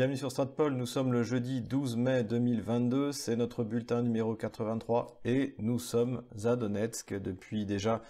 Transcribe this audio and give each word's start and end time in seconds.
Bienvenue 0.00 0.16
sur 0.16 0.30
StratPol, 0.30 0.72
nous 0.72 0.86
sommes 0.86 1.12
le 1.12 1.22
jeudi 1.22 1.60
12 1.60 1.98
mai 1.98 2.24
2022, 2.24 3.12
c'est 3.12 3.36
notre 3.36 3.64
bulletin 3.64 4.00
numéro 4.00 4.34
83 4.34 5.20
et 5.26 5.54
nous 5.58 5.78
sommes 5.78 6.22
à 6.42 6.56
Donetsk 6.56 7.12
depuis 7.12 7.66
déjà 7.66 8.00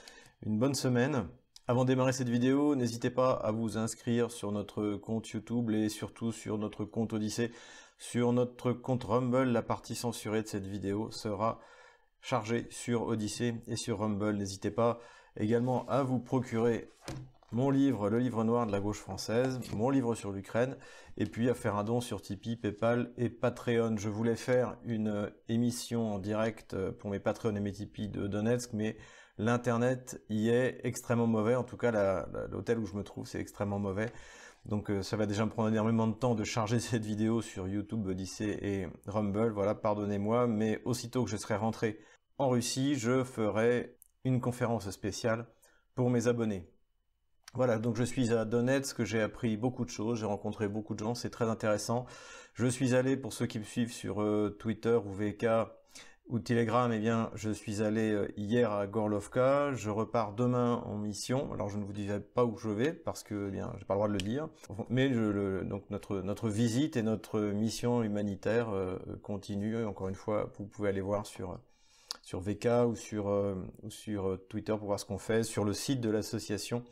une 0.46 0.56
bonne 0.56 0.76
semaine. 0.76 1.26
Avant 1.66 1.82
de 1.82 1.88
démarrer 1.88 2.12
cette 2.12 2.28
vidéo, 2.28 2.76
n'hésitez 2.76 3.10
pas 3.10 3.32
à 3.32 3.50
vous 3.50 3.76
inscrire 3.76 4.30
sur 4.30 4.52
notre 4.52 4.94
compte 4.98 5.28
YouTube 5.30 5.68
et 5.72 5.88
surtout 5.88 6.30
sur 6.30 6.58
notre 6.58 6.84
compte 6.84 7.12
Odyssée. 7.12 7.50
Sur 7.98 8.32
notre 8.32 8.70
compte 8.70 9.02
Rumble, 9.02 9.50
la 9.50 9.62
partie 9.62 9.96
censurée 9.96 10.42
de 10.42 10.46
cette 10.46 10.68
vidéo 10.68 11.10
sera 11.10 11.58
chargée 12.20 12.68
sur 12.70 13.08
Odyssée 13.08 13.56
et 13.66 13.74
sur 13.74 13.98
Rumble. 13.98 14.36
N'hésitez 14.36 14.70
pas 14.70 15.00
également 15.36 15.88
à 15.88 16.04
vous 16.04 16.20
procurer 16.20 16.88
mon 17.52 17.70
livre, 17.70 18.08
le 18.08 18.18
livre 18.18 18.44
noir 18.44 18.66
de 18.66 18.72
la 18.72 18.80
gauche 18.80 18.98
française, 18.98 19.60
mon 19.74 19.90
livre 19.90 20.14
sur 20.14 20.32
l'Ukraine, 20.32 20.76
et 21.16 21.26
puis 21.26 21.48
à 21.48 21.54
faire 21.54 21.76
un 21.76 21.84
don 21.84 22.00
sur 22.00 22.22
Tipeee, 22.22 22.56
Paypal 22.56 23.12
et 23.16 23.28
Patreon. 23.28 23.96
Je 23.96 24.08
voulais 24.08 24.36
faire 24.36 24.76
une 24.84 25.30
émission 25.48 26.14
en 26.14 26.18
direct 26.18 26.76
pour 26.98 27.10
mes 27.10 27.18
Patreon 27.18 27.54
et 27.56 27.60
mes 27.60 27.72
Tipeee 27.72 28.08
de 28.08 28.26
Donetsk, 28.26 28.72
mais 28.72 28.96
l'internet 29.38 30.22
y 30.28 30.48
est 30.48 30.80
extrêmement 30.84 31.26
mauvais. 31.26 31.56
En 31.56 31.64
tout 31.64 31.76
cas, 31.76 32.26
l'hôtel 32.50 32.78
où 32.78 32.86
je 32.86 32.94
me 32.94 33.02
trouve, 33.02 33.26
c'est 33.26 33.40
extrêmement 33.40 33.78
mauvais. 33.78 34.12
Donc 34.66 34.90
euh, 34.90 35.02
ça 35.02 35.16
va 35.16 35.26
déjà 35.26 35.44
me 35.44 35.50
prendre 35.50 35.68
énormément 35.68 36.06
de 36.06 36.14
temps 36.14 36.34
de 36.34 36.44
charger 36.44 36.80
cette 36.80 37.04
vidéo 37.04 37.42
sur 37.42 37.66
YouTube, 37.66 38.06
Odyssey 38.06 38.58
et 38.62 38.88
Rumble. 39.06 39.50
Voilà, 39.50 39.74
pardonnez-moi, 39.74 40.46
mais 40.46 40.80
aussitôt 40.84 41.24
que 41.24 41.30
je 41.30 41.36
serai 41.36 41.56
rentré 41.56 41.98
en 42.38 42.48
Russie, 42.48 42.94
je 42.94 43.24
ferai 43.24 43.96
une 44.24 44.40
conférence 44.40 44.88
spéciale 44.90 45.46
pour 45.94 46.10
mes 46.10 46.26
abonnés. 46.26 46.68
Voilà, 47.54 47.78
donc 47.78 47.96
je 47.96 48.04
suis 48.04 48.32
à 48.32 48.44
Donetsk, 48.44 49.02
j'ai 49.02 49.20
appris 49.20 49.56
beaucoup 49.56 49.84
de 49.84 49.90
choses, 49.90 50.20
j'ai 50.20 50.26
rencontré 50.26 50.68
beaucoup 50.68 50.94
de 50.94 51.00
gens, 51.00 51.16
c'est 51.16 51.30
très 51.30 51.46
intéressant. 51.46 52.06
Je 52.54 52.66
suis 52.66 52.94
allé, 52.94 53.16
pour 53.16 53.32
ceux 53.32 53.46
qui 53.46 53.58
me 53.58 53.64
suivent 53.64 53.92
sur 53.92 54.22
euh, 54.22 54.56
Twitter 54.60 54.96
ou 55.04 55.12
VK 55.12 55.46
ou 56.28 56.38
Telegram, 56.38 56.92
eh 56.92 57.00
bien, 57.00 57.28
je 57.34 57.50
suis 57.50 57.82
allé 57.82 58.12
euh, 58.12 58.28
hier 58.36 58.70
à 58.70 58.86
Gorlovka, 58.86 59.72
je 59.74 59.90
repars 59.90 60.32
demain 60.34 60.80
en 60.86 60.96
mission. 60.96 61.52
Alors, 61.52 61.68
je 61.68 61.78
ne 61.78 61.82
vous 61.82 61.92
dirai 61.92 62.20
pas 62.20 62.44
où 62.44 62.56
je 62.56 62.68
vais 62.68 62.92
parce 62.92 63.24
que, 63.24 63.48
eh 63.48 63.50
bien, 63.50 63.72
j'ai 63.78 63.84
pas 63.84 63.94
le 63.94 63.98
droit 63.98 64.08
de 64.08 64.12
le 64.12 64.20
dire. 64.20 64.48
Mais 64.88 65.08
notre 65.08 66.48
visite 66.48 66.96
et 66.96 67.02
notre 67.02 67.40
mission 67.40 68.04
humanitaire 68.04 68.70
euh, 68.70 68.96
continue. 69.24 69.84
Encore 69.84 70.08
une 70.08 70.14
fois, 70.14 70.52
vous 70.56 70.66
pouvez 70.66 70.88
aller 70.90 71.00
voir 71.00 71.26
sur 71.26 71.58
sur 72.22 72.38
VK 72.38 72.86
ou 72.86 72.94
sur 72.94 74.38
Twitter 74.48 74.74
pour 74.76 74.86
voir 74.86 75.00
ce 75.00 75.04
qu'on 75.04 75.18
fait 75.18 75.42
sur 75.42 75.64
le 75.64 75.72
site 75.72 76.00
de 76.00 76.10
l'association 76.10 76.84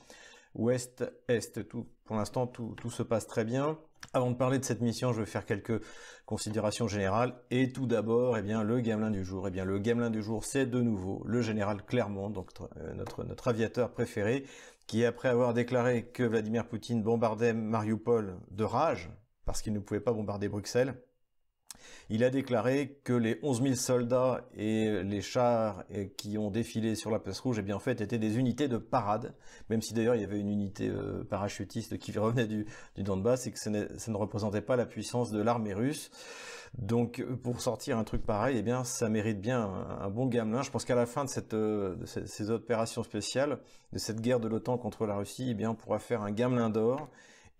ouest-est. 0.58 1.62
Pour 2.04 2.16
l'instant, 2.16 2.46
tout, 2.46 2.90
se 2.90 3.02
passe 3.02 3.26
très 3.26 3.44
bien. 3.44 3.78
Avant 4.12 4.30
de 4.30 4.36
parler 4.36 4.58
de 4.58 4.64
cette 4.64 4.80
mission, 4.80 5.12
je 5.12 5.20
vais 5.20 5.26
faire 5.26 5.46
quelques 5.46 5.82
considérations 6.26 6.88
générales. 6.88 7.34
Et 7.50 7.72
tout 7.72 7.86
d'abord, 7.86 8.36
eh 8.36 8.42
le 8.42 8.80
gamelin 8.80 9.10
du 9.10 9.24
jour. 9.24 9.48
Eh 9.48 9.64
le 9.64 9.78
gamelin 9.78 10.10
du 10.10 10.22
jour, 10.22 10.44
c'est 10.44 10.66
de 10.66 10.80
nouveau 10.80 11.22
le 11.24 11.40
général 11.40 11.82
Clermont, 11.82 12.32
euh, 12.76 12.94
notre 12.94 13.48
aviateur 13.48 13.92
préféré, 13.92 14.44
qui 14.86 15.04
après 15.04 15.28
avoir 15.28 15.54
déclaré 15.54 16.06
que 16.06 16.22
Vladimir 16.22 16.66
Poutine 16.66 17.02
bombardait 17.02 17.54
Mariupol 17.54 18.36
de 18.50 18.64
rage, 18.64 19.10
parce 19.44 19.62
qu'il 19.62 19.72
ne 19.72 19.80
pouvait 19.80 20.00
pas 20.00 20.12
bombarder 20.12 20.48
Bruxelles, 20.48 20.94
il 22.10 22.24
a 22.24 22.30
déclaré 22.30 22.98
que 23.04 23.12
les 23.12 23.38
11 23.42 23.62
000 23.62 23.74
soldats 23.74 24.44
et 24.56 25.02
les 25.02 25.20
chars 25.20 25.84
qui 26.16 26.38
ont 26.38 26.50
défilé 26.50 26.94
sur 26.94 27.10
la 27.10 27.18
place 27.18 27.40
rouge, 27.40 27.58
eh 27.58 27.62
bien 27.62 27.76
en 27.76 27.80
fait, 27.80 28.00
étaient 28.00 28.18
des 28.18 28.38
unités 28.38 28.68
de 28.68 28.78
parade, 28.78 29.34
même 29.68 29.82
si 29.82 29.94
d'ailleurs 29.94 30.14
il 30.14 30.20
y 30.20 30.24
avait 30.24 30.40
une 30.40 30.50
unité 30.50 30.88
euh, 30.88 31.24
parachutiste 31.24 31.98
qui 31.98 32.12
revenait 32.18 32.46
du, 32.46 32.66
Donbass 32.96 33.46
et 33.46 33.52
que 33.52 33.58
ça 33.58 33.70
ne, 33.70 34.16
représentait 34.16 34.60
pas 34.60 34.76
la 34.76 34.86
puissance 34.86 35.30
de 35.30 35.40
l'armée 35.40 35.74
russe. 35.74 36.10
Donc 36.76 37.24
pour 37.42 37.60
sortir 37.60 37.96
un 37.98 38.04
truc 38.04 38.24
pareil, 38.24 38.56
eh 38.58 38.62
bien 38.62 38.84
ça 38.84 39.08
mérite 39.08 39.40
bien 39.40 39.62
un, 40.00 40.10
bon 40.10 40.26
gamelin. 40.26 40.62
Je 40.62 40.70
pense 40.70 40.84
qu'à 40.84 40.94
la 40.94 41.06
fin 41.06 41.24
de, 41.24 41.30
euh, 41.54 41.96
ces, 42.04 42.50
opérations 42.50 43.02
spéciales, 43.02 43.58
de 43.92 43.98
cette 43.98 44.20
guerre 44.20 44.40
de 44.40 44.48
l'OTAN 44.48 44.76
contre 44.78 45.06
la 45.06 45.16
Russie, 45.16 45.48
eh 45.50 45.54
bien 45.54 45.70
on 45.70 45.74
pourra 45.74 45.98
faire 45.98 46.22
un 46.22 46.30
gamelin 46.30 46.70
d'or 46.70 47.08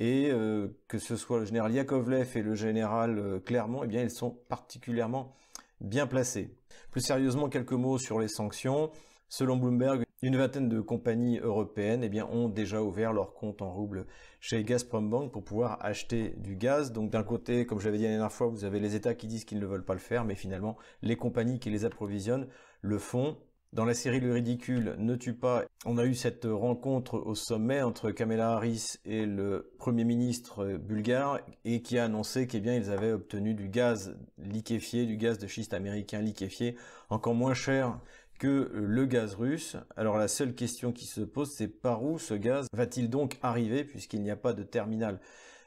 et 0.00 0.30
euh, 0.30 0.68
que 0.86 0.98
ce 0.98 1.16
soit 1.16 1.40
le 1.40 1.44
général 1.44 1.72
Yakovlev 1.72 2.36
et 2.36 2.42
le 2.42 2.54
général 2.54 3.18
euh, 3.18 3.40
Clermont, 3.40 3.82
eh 3.84 3.86
bien 3.86 4.02
ils 4.02 4.10
sont 4.10 4.30
particulièrement 4.48 5.34
bien 5.80 6.06
placés. 6.06 6.54
Plus 6.90 7.00
sérieusement, 7.00 7.48
quelques 7.48 7.72
mots 7.72 7.98
sur 7.98 8.18
les 8.18 8.28
sanctions. 8.28 8.90
Selon 9.28 9.56
Bloomberg, 9.56 10.04
une 10.22 10.36
vingtaine 10.36 10.68
de 10.68 10.80
compagnies 10.80 11.38
européennes 11.38 12.02
eh 12.02 12.08
bien, 12.08 12.26
ont 12.26 12.48
déjà 12.48 12.82
ouvert 12.82 13.12
leur 13.12 13.34
compte 13.34 13.60
en 13.60 13.70
rouble 13.70 14.06
chez 14.40 14.64
Gazprom 14.64 15.10
Bank 15.10 15.32
pour 15.32 15.44
pouvoir 15.44 15.84
acheter 15.84 16.30
du 16.38 16.56
gaz. 16.56 16.92
Donc 16.92 17.10
d'un 17.10 17.22
côté, 17.22 17.66
comme 17.66 17.78
j'avais 17.78 17.98
dit 17.98 18.04
la 18.04 18.10
dernière 18.10 18.32
fois, 18.32 18.46
vous 18.46 18.64
avez 18.64 18.80
les 18.80 18.94
États 18.94 19.14
qui 19.14 19.26
disent 19.26 19.44
qu'ils 19.44 19.60
ne 19.60 19.66
veulent 19.66 19.84
pas 19.84 19.92
le 19.92 20.00
faire, 20.00 20.24
mais 20.24 20.34
finalement, 20.34 20.76
les 21.02 21.16
compagnies 21.16 21.60
qui 21.60 21.70
les 21.70 21.84
approvisionnent 21.84 22.48
le 22.80 22.98
font. 22.98 23.36
Dans 23.74 23.84
la 23.84 23.92
série 23.92 24.18
Le 24.18 24.32
ridicule 24.32 24.96
ne 24.98 25.14
tue 25.14 25.34
pas, 25.34 25.64
on 25.84 25.98
a 25.98 26.06
eu 26.06 26.14
cette 26.14 26.46
rencontre 26.46 27.18
au 27.18 27.34
sommet 27.34 27.82
entre 27.82 28.10
Kamala 28.10 28.52
Harris 28.52 28.96
et 29.04 29.26
le 29.26 29.70
Premier 29.78 30.04
ministre 30.04 30.78
bulgare 30.78 31.40
et 31.66 31.82
qui 31.82 31.98
a 31.98 32.04
annoncé 32.04 32.46
qu'ils 32.46 32.90
avaient 32.90 33.12
obtenu 33.12 33.52
du 33.52 33.68
gaz 33.68 34.16
liquéfié, 34.38 35.04
du 35.04 35.18
gaz 35.18 35.36
de 35.38 35.46
schiste 35.46 35.74
américain 35.74 36.22
liquéfié, 36.22 36.76
encore 37.10 37.34
moins 37.34 37.52
cher 37.52 38.00
que 38.38 38.70
le 38.72 39.04
gaz 39.04 39.34
russe. 39.34 39.76
Alors 39.96 40.16
la 40.16 40.28
seule 40.28 40.54
question 40.54 40.90
qui 40.90 41.04
se 41.04 41.20
pose, 41.20 41.52
c'est 41.52 41.68
par 41.68 42.02
où 42.02 42.18
ce 42.18 42.32
gaz 42.32 42.68
va-t-il 42.72 43.10
donc 43.10 43.36
arriver 43.42 43.84
puisqu'il 43.84 44.22
n'y 44.22 44.30
a 44.30 44.36
pas 44.36 44.54
de 44.54 44.62
terminal 44.62 45.20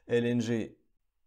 LNG 0.07 0.75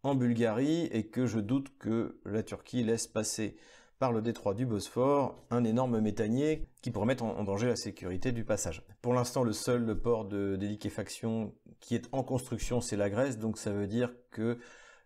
en 0.03 0.13
Bulgarie 0.13 0.87
et 0.91 1.07
que 1.07 1.25
je 1.25 1.39
doute 1.39 1.69
que 1.79 2.19
la 2.25 2.43
Turquie 2.43 2.83
laisse 2.83 3.07
passer 3.07 3.55
par 3.99 4.11
le 4.11 4.21
détroit 4.21 4.53
du 4.53 4.65
Bosphore, 4.65 5.35
un 5.49 5.63
énorme 5.63 5.99
méthanier 5.99 6.67
qui 6.81 6.91
pourrait 6.91 7.05
mettre 7.05 7.23
en, 7.23 7.43
danger 7.43 7.67
la 7.67 7.75
sécurité 7.75 8.31
du 8.31 8.43
passage. 8.43 8.83
Pour 9.01 9.13
l'instant, 9.13 9.43
le 9.43 9.53
seul 9.53 9.95
port 9.99 10.25
de, 10.25 10.55
déliquéfaction 10.55 11.53
qui 11.79 11.95
est 11.95 12.07
en 12.11 12.23
construction, 12.23 12.81
c'est 12.81 12.97
la 12.97 13.09
Grèce, 13.09 13.39
donc 13.39 13.57
ça 13.57 13.71
veut 13.71 13.87
dire 13.87 14.11
que 14.31 14.57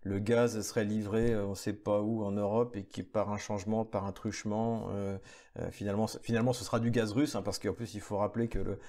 le 0.03 0.19
gaz 0.19 0.61
serait 0.61 0.85
livré, 0.85 1.33
euh, 1.33 1.45
on 1.45 1.51
ne 1.51 1.55
sait 1.55 1.73
pas 1.73 2.01
où, 2.01 2.23
en 2.23 2.31
Europe, 2.31 2.75
et 2.75 2.85
qui 2.85 3.03
par 3.03 3.31
un 3.31 3.37
changement, 3.37 3.83
par 3.83 4.05
un 4.05 4.13
truchement, 4.13 4.87
euh, 4.91 5.17
euh, 5.59 5.69
finalement, 5.71 6.07
finalement, 6.21 6.53
ce 6.53 6.63
sera 6.63 6.79
du 6.79 6.89
gaz 6.89 7.11
russe, 7.11 7.35
hein, 7.35 7.41
parce 7.41 7.59
qu'en 7.59 7.73
plus, 7.73 7.93
il 7.95 8.01
faut 8.01 8.17
rappeler 8.17 8.47
que 8.47 8.59
le, 8.59 8.79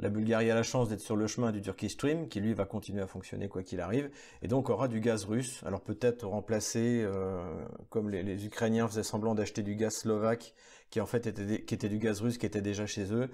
la 0.00 0.10
Bulgarie 0.10 0.50
a 0.50 0.54
la 0.54 0.62
chance 0.62 0.88
d'être 0.88 1.00
sur 1.00 1.16
le 1.16 1.26
chemin 1.26 1.50
du 1.50 1.60
Turkish 1.60 1.92
Stream, 1.92 2.28
qui 2.28 2.40
lui 2.40 2.54
va 2.54 2.66
continuer 2.66 3.02
à 3.02 3.06
fonctionner 3.06 3.48
quoi 3.48 3.62
qu'il 3.62 3.80
arrive, 3.80 4.10
et 4.42 4.48
donc 4.48 4.70
aura 4.70 4.86
du 4.86 5.00
gaz 5.00 5.24
russe. 5.24 5.62
Alors 5.64 5.80
peut-être 5.80 6.26
remplacé, 6.26 7.02
euh, 7.04 7.42
comme 7.90 8.08
les, 8.08 8.46
Ukrainiens 8.46 8.86
faisaient 8.86 9.02
semblant 9.02 9.34
d'acheter 9.34 9.62
du 9.62 9.74
gaz 9.74 9.94
slovaque, 9.94 10.54
qui 10.90 11.00
en 11.00 11.06
fait 11.06 11.26
était, 11.26 11.88
du 11.88 11.98
gaz 11.98 12.20
russe 12.20 12.38
qui 12.38 12.46
était 12.46 12.62
déjà 12.62 12.86
chez 12.86 13.12
eux, 13.12 13.28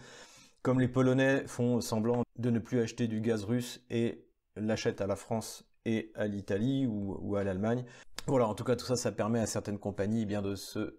comme 0.62 0.80
les 0.80 0.88
Polonais 0.88 1.46
font 1.46 1.80
semblant 1.82 2.22
de 2.38 2.50
ne 2.50 2.58
plus 2.58 2.80
acheter 2.80 3.08
du 3.08 3.20
gaz 3.20 3.44
russe 3.44 3.82
et 3.90 4.24
l'achètent 4.56 5.02
à 5.02 5.06
la 5.06 5.16
France 5.16 5.64
et 5.84 6.12
à 6.14 6.26
l'Italie 6.26 6.86
ou, 6.86 7.36
à 7.36 7.44
l'Allemagne. 7.44 7.84
Voilà, 8.26 8.48
en 8.48 8.54
tout 8.54 8.64
cas 8.64 8.74
tout 8.74 8.86
ça, 8.86 8.96
ça 8.96 9.12
permet 9.12 9.40
à 9.40 9.46
certaines 9.46 9.78
compagnies 9.78 10.22
eh 10.22 10.26
bien 10.26 10.40
de 10.40 10.54
se 10.54 10.96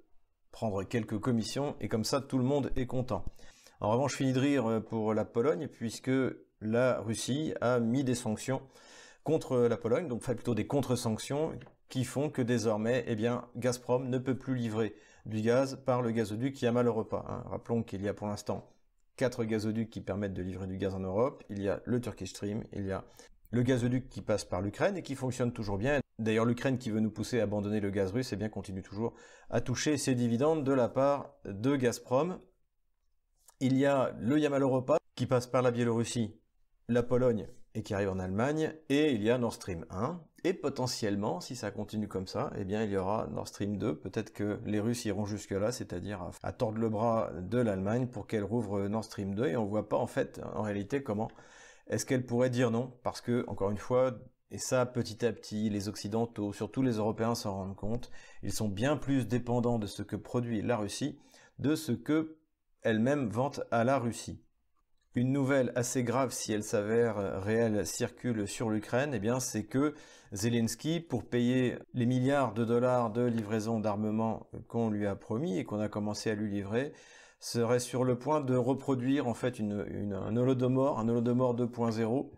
prendre 0.51 0.83
quelques 0.83 1.19
commissions 1.19 1.75
et 1.81 1.87
comme 1.87 2.03
ça 2.03 2.21
tout 2.21 2.37
le 2.37 2.43
monde 2.43 2.71
est 2.75 2.85
content. 2.85 3.25
En 3.85 3.91
revanche, 3.91 4.15
fini 4.15 4.33
de 4.33 4.39
rire 4.39 4.65
euh, 4.65 4.79
pour 4.79 5.13
la 5.13 5.25
Pologne, 5.25 5.67
puisque 5.67 6.09
la 6.59 7.01
Russie 7.01 7.53
a 7.61 7.79
mis 7.79 8.03
des 8.03 8.15
sanctions 8.15 8.63
contre 9.23 9.59
la 9.59 9.77
Pologne, 9.77 10.07
donc 10.07 10.23
fait 10.23 10.33
plutôt 10.33 10.55
des 10.55 10.65
contre-sanctions 10.65 11.51
qui 11.87 12.03
font 12.03 12.31
que 12.31 12.41
désormais, 12.41 13.05
eh 13.05 13.15
bien, 13.15 13.45
Gazprom 13.55 14.09
ne 14.09 14.17
peut 14.17 14.39
plus 14.39 14.55
livrer 14.55 14.95
du 15.27 15.41
gaz 15.41 15.79
par 15.85 16.01
le 16.01 16.09
gazoduc 16.09 16.59
Yamal 16.63 16.87
Europa. 16.87 17.25
Hein. 17.29 17.43
Rappelons 17.45 17.83
qu'il 17.83 18.01
y 18.01 18.07
a 18.07 18.15
pour 18.15 18.25
l'instant 18.25 18.67
quatre 19.17 19.43
gazoducs 19.43 19.91
qui 19.91 20.01
permettent 20.01 20.33
de 20.33 20.41
livrer 20.41 20.65
du 20.65 20.77
gaz 20.77 20.95
en 20.95 21.01
Europe. 21.01 21.43
Il 21.51 21.61
y 21.61 21.69
a 21.69 21.79
le 21.85 22.01
Turkish 22.01 22.31
Stream, 22.31 22.63
il 22.73 22.87
y 22.87 22.91
a 22.91 23.05
le 23.51 23.61
gazoduc 23.61 24.09
qui 24.09 24.21
passe 24.21 24.45
par 24.45 24.63
l'Ukraine 24.63 24.97
et 24.97 25.03
qui 25.03 25.13
fonctionne 25.13 25.53
toujours 25.53 25.77
bien. 25.77 25.99
D'ailleurs, 26.17 26.45
l'Ukraine 26.45 26.79
qui 26.79 26.89
veut 26.89 27.01
nous 27.01 27.11
pousser 27.11 27.39
à 27.39 27.43
abandonner 27.43 27.81
le 27.81 27.91
gaz 27.91 28.11
russe, 28.11 28.33
eh 28.33 28.35
bien, 28.35 28.49
continue 28.49 28.81
toujours 28.81 29.13
à 29.51 29.61
toucher 29.61 29.97
ses 29.97 30.15
dividendes 30.15 30.63
de 30.63 30.73
la 30.73 30.89
part 30.89 31.35
de 31.45 31.75
Gazprom. 31.75 32.39
Il 33.61 33.77
y 33.77 33.85
a 33.85 34.13
le 34.19 34.37
Yamal 34.37 34.61
Europa 34.61 34.97
qui 35.15 35.25
passe 35.27 35.47
par 35.47 35.61
la 35.61 35.71
Biélorussie, 35.71 36.35
la 36.89 37.03
Pologne 37.03 37.47
et 37.73 37.83
qui 37.83 37.93
arrive 37.93 38.09
en 38.09 38.19
Allemagne, 38.19 38.73
et 38.89 39.11
il 39.11 39.23
y 39.23 39.29
a 39.29 39.37
Nord 39.37 39.53
Stream 39.53 39.85
1. 39.89 40.21
Et 40.43 40.53
potentiellement, 40.53 41.39
si 41.39 41.55
ça 41.55 41.71
continue 41.71 42.09
comme 42.09 42.27
ça, 42.27 42.51
eh 42.57 42.65
bien 42.65 42.83
il 42.83 42.91
y 42.91 42.97
aura 42.97 43.27
Nord 43.31 43.47
Stream 43.47 43.77
2. 43.77 43.97
Peut-être 43.97 44.33
que 44.33 44.59
les 44.65 44.81
Russes 44.81 45.05
iront 45.05 45.25
jusque-là, 45.25 45.71
c'est-à-dire 45.71 46.29
à, 46.43 46.51
tordre 46.51 46.79
le 46.79 46.89
bras 46.89 47.31
de 47.41 47.57
l'Allemagne 47.57 48.07
pour 48.07 48.27
qu'elle 48.27 48.43
rouvre 48.43 48.87
Nord 48.87 49.05
Stream 49.05 49.35
2. 49.35 49.47
Et 49.47 49.57
on 49.57 49.65
voit 49.65 49.87
pas 49.87 49.97
en 49.97 50.07
fait, 50.07 50.41
en 50.53 50.61
réalité, 50.61 51.01
comment 51.01 51.29
est-ce 51.87 52.05
qu'elle 52.05 52.25
pourrait 52.25 52.49
dire 52.49 52.71
non? 52.71 52.91
Parce 53.03 53.21
que, 53.21 53.45
encore 53.47 53.71
une 53.71 53.77
fois, 53.77 54.17
et 54.51 54.57
ça, 54.57 54.85
petit 54.85 55.25
à 55.25 55.31
petit, 55.31 55.69
les 55.69 55.87
Occidentaux, 55.87 56.51
surtout 56.51 56.81
les 56.81 56.97
Européens 56.97 57.35
s'en 57.35 57.55
rendent 57.55 57.75
compte, 57.75 58.11
ils 58.43 58.53
sont 58.53 58.69
bien 58.69 58.97
plus 58.97 59.27
dépendants 59.27 59.79
de 59.79 59.87
ce 59.87 60.03
que 60.03 60.17
produit 60.17 60.61
la 60.61 60.77
Russie, 60.77 61.17
de 61.57 61.75
ce 61.75 61.93
que 61.93 62.37
elle-même 62.85 63.27
vente 63.27 63.61
à 63.71 63.83
la 63.83 63.99
Russie. 63.99 64.39
Une 65.15 65.31
nouvelle 65.31 65.71
assez 65.75 66.03
grave, 66.03 66.31
si 66.31 66.53
elle 66.53 66.63
s'avère 66.63 67.41
réelle, 67.41 67.85
circule 67.85 68.47
sur 68.47 68.69
l'Ukraine, 68.69 69.11
eh 69.13 69.19
bien, 69.19 69.39
c'est 69.39 69.63
que 69.63 69.93
Zelensky, 70.33 70.99
pour 70.99 71.23
payer 71.23 71.77
les 71.93 72.05
milliards 72.05 72.53
de 72.53 72.65
dollars 72.65 73.11
de 73.11 73.23
livraison 73.23 73.79
d'armement 73.79 74.47
qu'on 74.67 74.89
lui 74.89 75.07
a 75.07 75.15
promis 75.15 75.57
et 75.57 75.63
qu'on 75.63 75.79
a 75.79 75.87
commencé 75.87 76.29
à 76.29 76.35
lui 76.35 76.51
livrer, 76.51 76.91
serait 77.39 77.79
sur 77.79 78.03
le 78.03 78.17
point 78.17 78.41
de 78.41 78.55
reproduire 78.55 79.27
en 79.27 79.33
fait 79.33 79.59
un 79.61 80.35
holodomor, 80.35 80.99
un 80.99 81.07
holodomor 81.07 81.55
2.0, 81.55 82.31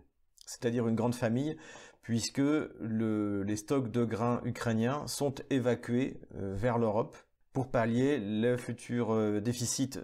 c'est-à-dire 0.46 0.86
une 0.86 0.94
grande 0.94 1.14
famille, 1.14 1.56
puisque 2.02 2.42
les 2.80 3.56
stocks 3.56 3.90
de 3.90 4.04
grains 4.04 4.40
ukrainiens 4.44 5.06
sont 5.06 5.34
évacués 5.50 6.20
euh, 6.36 6.54
vers 6.54 6.78
l'Europe 6.78 7.16
pour 7.52 7.70
pallier 7.70 8.18
le 8.18 8.56
futur 8.56 9.12
euh, 9.12 9.40
déficit 9.40 9.98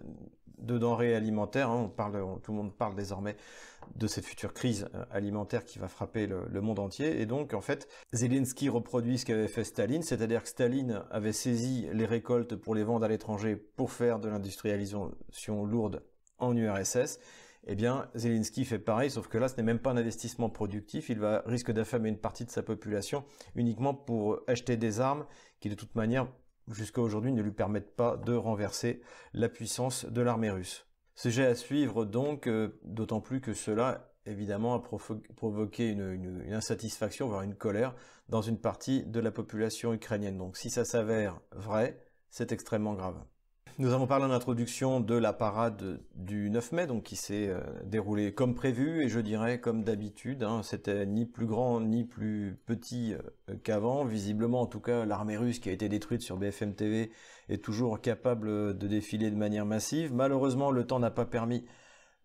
de 0.58 0.78
denrées 0.78 1.14
alimentaires. 1.14 1.70
Hein. 1.70 1.84
On 1.84 1.88
parle, 1.88 2.22
tout 2.42 2.52
le 2.52 2.58
monde 2.58 2.74
parle 2.74 2.94
désormais 2.94 3.36
de 3.96 4.06
cette 4.06 4.24
future 4.24 4.52
crise 4.54 4.88
euh, 4.94 5.04
alimentaire 5.10 5.64
qui 5.64 5.78
va 5.78 5.88
frapper 5.88 6.26
le, 6.26 6.60
monde 6.60 6.78
entier. 6.78 7.20
Et 7.20 7.26
donc, 7.26 7.54
en 7.54 7.60
fait, 7.60 7.88
Zelensky 8.12 8.68
reproduit 8.68 9.18
ce 9.18 9.26
qu'avait 9.26 9.48
fait 9.48 9.64
Staline, 9.64 10.02
c'est-à-dire 10.02 10.42
que 10.42 10.48
Staline 10.48 11.02
avait 11.10 11.32
saisi 11.32 11.86
les 11.92 12.06
récoltes 12.06 12.56
pour 12.56 12.74
les 12.74 12.84
vendre 12.84 13.04
à 13.04 13.08
l'étranger 13.08 13.56
pour 13.56 13.92
faire 13.92 14.18
de 14.18 14.28
l'industrialisation 14.28 15.12
lourde 15.64 16.02
en 16.38 16.56
URSS. 16.56 17.18
Eh 17.66 17.74
bien, 17.74 18.08
Zelensky 18.14 18.64
fait 18.64 18.78
pareil, 18.78 19.10
sauf 19.10 19.28
que 19.28 19.38
là, 19.38 19.48
ce 19.48 19.56
n'est 19.56 19.62
même 19.62 19.78
pas 19.78 19.90
un 19.90 19.96
investissement 19.96 20.50
productif. 20.50 21.08
Il 21.08 21.18
va 21.18 21.42
risque 21.46 21.72
d'affamer 21.72 22.10
une 22.10 22.18
partie 22.18 22.44
de 22.44 22.50
sa 22.50 22.62
population 22.62 23.24
uniquement 23.54 23.94
pour 23.94 24.40
acheter 24.46 24.76
des 24.76 25.00
armes 25.00 25.24
qui, 25.60 25.70
de 25.70 25.74
toute 25.74 25.94
manière, 25.94 26.28
jusqu'à 26.68 27.00
aujourd'hui 27.00 27.32
ne 27.32 27.42
lui 27.42 27.52
permettent 27.52 27.94
pas 27.94 28.16
de 28.16 28.34
renverser 28.34 29.02
la 29.32 29.48
puissance 29.48 30.06
de 30.06 30.20
l'armée 30.20 30.50
russe. 30.50 30.86
Sujet 31.14 31.46
à 31.46 31.54
suivre 31.54 32.04
donc, 32.04 32.46
euh, 32.46 32.80
d'autant 32.84 33.20
plus 33.20 33.40
que 33.40 33.52
cela 33.52 34.10
évidemment 34.26 34.74
a 34.74 34.82
provoqué 35.36 35.90
une, 35.90 36.10
une, 36.10 36.52
insatisfaction, 36.52 37.28
voire 37.28 37.42
une 37.42 37.54
colère 37.54 37.94
dans 38.28 38.42
une 38.42 38.58
partie 38.58 39.04
de 39.04 39.20
la 39.20 39.30
population 39.30 39.92
ukrainienne. 39.92 40.38
Donc 40.38 40.56
si 40.56 40.70
ça 40.70 40.84
s'avère 40.84 41.40
vrai, 41.52 42.02
c'est 42.30 42.52
extrêmement 42.52 42.94
grave. 42.94 43.22
Nous 43.76 43.92
avons 43.92 44.06
parlé 44.06 44.24
en 44.24 44.30
introduction 44.30 45.00
de 45.00 45.16
la 45.16 45.32
parade 45.32 46.00
du 46.14 46.48
9 46.48 46.70
mai, 46.70 46.86
donc 46.86 47.02
qui 47.02 47.16
s'est 47.16 47.48
euh, 47.48 47.60
déroulée 47.84 48.32
comme 48.32 48.54
prévu 48.54 49.02
et 49.02 49.08
je 49.08 49.18
dirais 49.18 49.58
comme 49.58 49.82
d'habitude. 49.82 50.44
Hein. 50.44 50.62
C'était 50.62 51.04
ni 51.06 51.26
plus 51.26 51.46
grand 51.46 51.80
ni 51.80 52.04
plus 52.04 52.56
petit 52.66 53.14
euh, 53.14 53.56
qu'avant. 53.64 54.04
Visiblement, 54.04 54.60
en 54.60 54.66
tout 54.66 54.78
cas, 54.78 55.04
l'armée 55.04 55.36
russe 55.36 55.58
qui 55.58 55.70
a 55.70 55.72
été 55.72 55.88
détruite 55.88 56.22
sur 56.22 56.36
BFM 56.36 56.76
TV 56.76 57.10
est 57.48 57.64
toujours 57.64 58.00
capable 58.00 58.78
de 58.78 58.86
défiler 58.86 59.28
de 59.32 59.36
manière 59.36 59.66
massive. 59.66 60.14
Malheureusement, 60.14 60.70
le 60.70 60.86
temps 60.86 61.00
n'a 61.00 61.10
pas 61.10 61.26
permis 61.26 61.64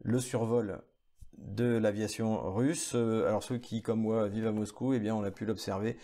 le 0.03 0.19
survol 0.19 0.83
de 1.39 1.65
l'aviation 1.65 2.53
russe. 2.53 2.91
Euh, 2.93 3.27
alors 3.27 3.41
ceux 3.41 3.57
qui, 3.57 3.81
comme 3.81 4.01
moi, 4.01 4.27
vivent 4.27 4.45
à 4.45 4.51
Moscou, 4.51 4.93
eh 4.93 4.99
bien, 4.99 5.15
on 5.15 5.23
a 5.23 5.31
pu 5.31 5.45
l'observer 5.45 5.97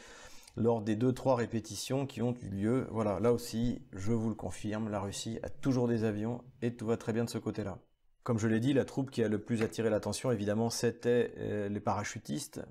lors 0.56 0.82
des 0.82 0.96
deux 0.96 1.14
trois 1.14 1.36
répétitions 1.36 2.06
qui 2.06 2.22
ont 2.22 2.36
eu 2.42 2.50
lieu. 2.50 2.88
Voilà, 2.92 3.20
là 3.20 3.34
aussi, 3.34 3.82
je 3.94 4.12
vous 4.12 4.30
le 4.30 4.36
confirme, 4.36 4.90
la 4.90 5.00
Russie 5.00 5.40
a 5.44 5.50
toujours 5.50 5.88
des 5.88 6.04
avions 6.04 6.44
et 6.62 6.76
tout 6.76 6.86
va 6.86 6.98
très 6.98 7.14
bien 7.14 7.26
de 7.26 7.30
ce 7.30 7.38
côté-là. 7.38 7.80
Comme 8.24 8.40
je 8.40 8.48
l'ai 8.48 8.60
dit, 8.60 8.74
la 8.74 8.86
troupe 8.86 9.12
qui 9.12 9.24
a 9.24 9.28
le 9.28 9.40
plus 9.40 9.62
attiré 9.62 9.90
l'attention, 9.90 10.32
évidemment, 10.32 10.70
c'était 10.70 11.34
euh, 11.38 11.70
les 11.70 11.80
parachutistes 11.80 12.62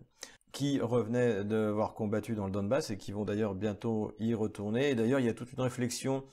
qui 0.50 0.80
revenaient 0.80 1.44
d'avoir 1.44 1.94
combattu 1.94 2.34
dans 2.34 2.46
le 2.46 2.52
Donbass 2.52 2.90
et 2.90 2.96
qui 2.96 3.12
vont 3.12 3.24
d'ailleurs 3.24 3.54
bientôt 3.54 4.12
y 4.18 4.34
retourner. 4.34 4.90
Et 4.90 4.94
d'ailleurs, 4.94 5.20
il 5.20 5.26
y 5.26 5.28
a 5.28 5.34
toute 5.34 5.52
une 5.52 5.60
réflexion 5.60 6.24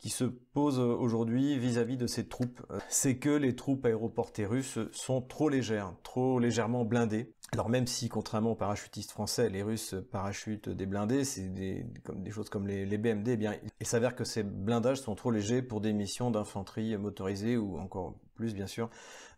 qui 0.00 0.08
se 0.08 0.24
pose 0.24 0.78
aujourd'hui 0.78 1.58
vis-à-vis 1.58 1.98
de 1.98 2.06
ces 2.06 2.26
troupes. 2.26 2.62
C'est 2.88 3.18
que 3.18 3.28
les 3.28 3.54
troupes 3.54 3.84
aéroportées 3.84 4.46
russes 4.46 4.78
sont 4.92 5.20
trop 5.20 5.48
légères, 5.48 5.92
trop 6.02 6.38
légèrement 6.38 6.84
blindées. 6.84 7.34
Alors 7.52 7.68
même 7.68 7.86
si, 7.86 8.08
contrairement 8.08 8.52
aux 8.52 8.56
parachutistes 8.56 9.10
français, 9.10 9.50
les 9.50 9.62
Russes 9.62 9.96
parachutent 10.12 10.68
des 10.68 10.86
blindés, 10.86 11.24
c'est 11.24 11.52
des 11.52 11.84
choses 12.30 12.48
comme 12.48 12.68
les, 12.68 12.86
BMD, 12.96 13.28
eh 13.28 13.36
bien, 13.36 13.56
il 13.80 13.86
s'avère 13.86 14.14
que 14.14 14.22
ces 14.22 14.44
blindages 14.44 15.00
sont 15.00 15.16
trop 15.16 15.32
légers 15.32 15.60
pour 15.60 15.80
des 15.80 15.92
missions 15.92 16.30
d'infanterie 16.30 16.96
motorisée 16.96 17.56
ou 17.56 17.76
encore 17.78 18.14
plus, 18.36 18.54
bien 18.54 18.68
sûr, 18.68 18.88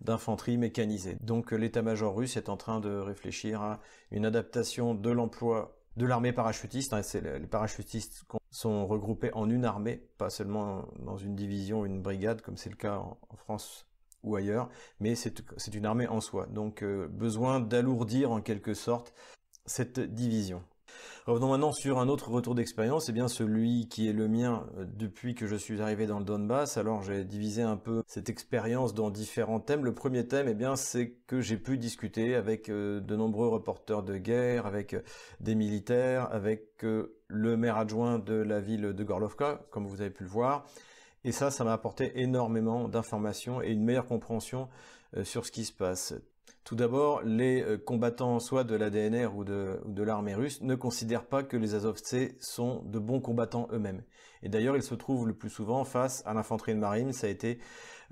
d'infanterie 0.03 0.59
mécanisée. 0.59 1.17
Donc 1.23 1.53
l'état-major 1.53 2.15
russe 2.15 2.37
est 2.37 2.51
en 2.51 2.59
train 2.59 2.81
de 2.81 2.91
réfléchir 2.91 3.63
à 3.63 3.81
une 4.11 4.27
adaptation 4.27 4.95
de 4.95 5.11
l'emploi 5.11 5.82
de 5.97 6.07
l'armée 6.07 6.33
parachutiste. 6.33 6.93
Hein, 6.93 7.03
les 7.15 7.47
parachutistes 7.47 8.25
sont 8.51 8.87
regroupés 8.87 9.33
en 9.35 9.49
une 9.49 9.65
armée, 9.65 10.09
pas 10.19 10.31
seulement 10.31 10.87
dans 10.99 11.17
une 11.17 11.37
division, 11.37 11.85
une 11.85 12.03
brigade, 12.03 12.43
comme 12.43 12.57
c'est 12.57 12.71
le 12.71 12.77
cas 12.77 12.99
en 12.99 13.37
France 13.37 13.87
ou 14.23 14.37
ailleurs, 14.37 14.69
mais 15.01 15.15
c'est 15.15 15.75
une 15.75 15.87
armée 15.87 16.07
en 16.07 16.21
soi. 16.21 16.47
Donc 16.47 16.83
euh, 16.83 17.09
besoin 17.09 17.61
d'alourdir 17.61 18.31
en 18.31 18.41
quelque 18.41 18.75
sorte 18.75 19.13
cette 19.67 20.01
division. 20.01 20.63
Revenons 21.27 21.51
maintenant 21.51 21.73
sur 21.73 21.99
un 22.01 22.09
autre 22.09 22.31
retour 22.31 22.55
d'expérience, 22.55 23.09
et 23.09 23.11
eh 23.11 23.15
bien 23.15 23.29
celui 23.29 23.87
qui 23.89 24.09
est 24.09 24.13
le 24.13 24.27
mien 24.27 24.67
euh, 24.77 24.85
depuis 24.87 25.35
que 25.35 25.47
je 25.47 25.55
suis 25.55 25.81
arrivé 25.81 26.07
dans 26.07 26.19
le 26.19 26.25
Donbass. 26.25 26.77
Alors 26.77 27.03
j'ai 27.03 27.25
divisé 27.25 27.63
un 27.63 27.77
peu 27.77 28.03
cette 28.07 28.29
expérience 28.29 28.93
dans 28.93 29.11
différents 29.11 29.61
thèmes. 29.61 29.85
Le 29.85 29.95
premier 29.95 30.27
thème, 30.27 30.49
eh 30.49 30.55
bien 30.55 30.75
c'est 30.77 31.13
que 31.27 31.41
j'ai 31.41 31.57
pu 31.57 31.79
discuter 31.79 32.35
avec 32.35 32.69
euh, 32.69 33.01
de 33.01 33.17
nombreux 33.17 33.49
reporters 33.49 34.03
de 34.03 34.17
guerre, 34.17 34.67
avec 34.67 34.97
des 35.41 35.55
militaires, 35.55 36.29
avec 36.33 36.85
le 37.29 37.57
maire 37.57 37.77
adjoint 37.77 38.19
de 38.19 38.35
la 38.35 38.61
ville 38.61 38.93
de 38.93 39.05
Gorlovka, 39.05 39.65
comme 39.71 39.87
vous 39.87 40.01
avez 40.01 40.11
pu 40.11 40.25
le 40.25 40.29
voir, 40.29 40.67
et 41.25 41.33
ça, 41.33 41.51
ça 41.51 41.65
m'a 41.65 41.73
apporté 41.73 42.21
énormément 42.21 42.89
d'informations 42.89 43.63
et 43.63 43.71
une 43.71 43.85
meilleure 43.85 44.07
compréhension 44.07 44.69
euh, 45.17 45.25
sur 45.25 45.47
ce 45.47 45.53
qui 45.53 45.65
se 45.65 45.73
passe. 45.73 46.15
Tout 46.65 46.77
d'abord, 46.77 47.23
les 47.23 47.63
euh, 47.63 47.77
combattants, 47.77 48.39
soit 48.39 48.63
de 48.63 48.77
l'ADNR 48.77 49.37
ou 49.37 49.43
de, 49.43 49.81
de 49.85 50.03
l'armée 50.03 50.35
russe, 50.35 50.61
ne 50.63 50.77
considèrent 50.77 51.27
pas 51.27 51.43
que 51.43 51.57
les 51.57 51.75
Azovtsés 51.75 52.37
sont 52.39 52.83
de 52.85 53.01
bons 53.01 53.21
combattants 53.21 53.69
eux-mêmes. 53.73 54.03
Et 54.43 54.49
d'ailleurs, 54.49 54.77
ils 54.77 54.83
se 54.83 54.95
trouvent 54.95 55.27
le 55.27 55.35
plus 55.35 55.51
souvent 55.51 55.85
face 55.85 56.23
à 56.25 56.35
l'infanterie 56.35 56.75
de 56.75 56.79
marine, 56.79 57.13
ça 57.13 57.27
a 57.27 57.31
été 57.31 57.59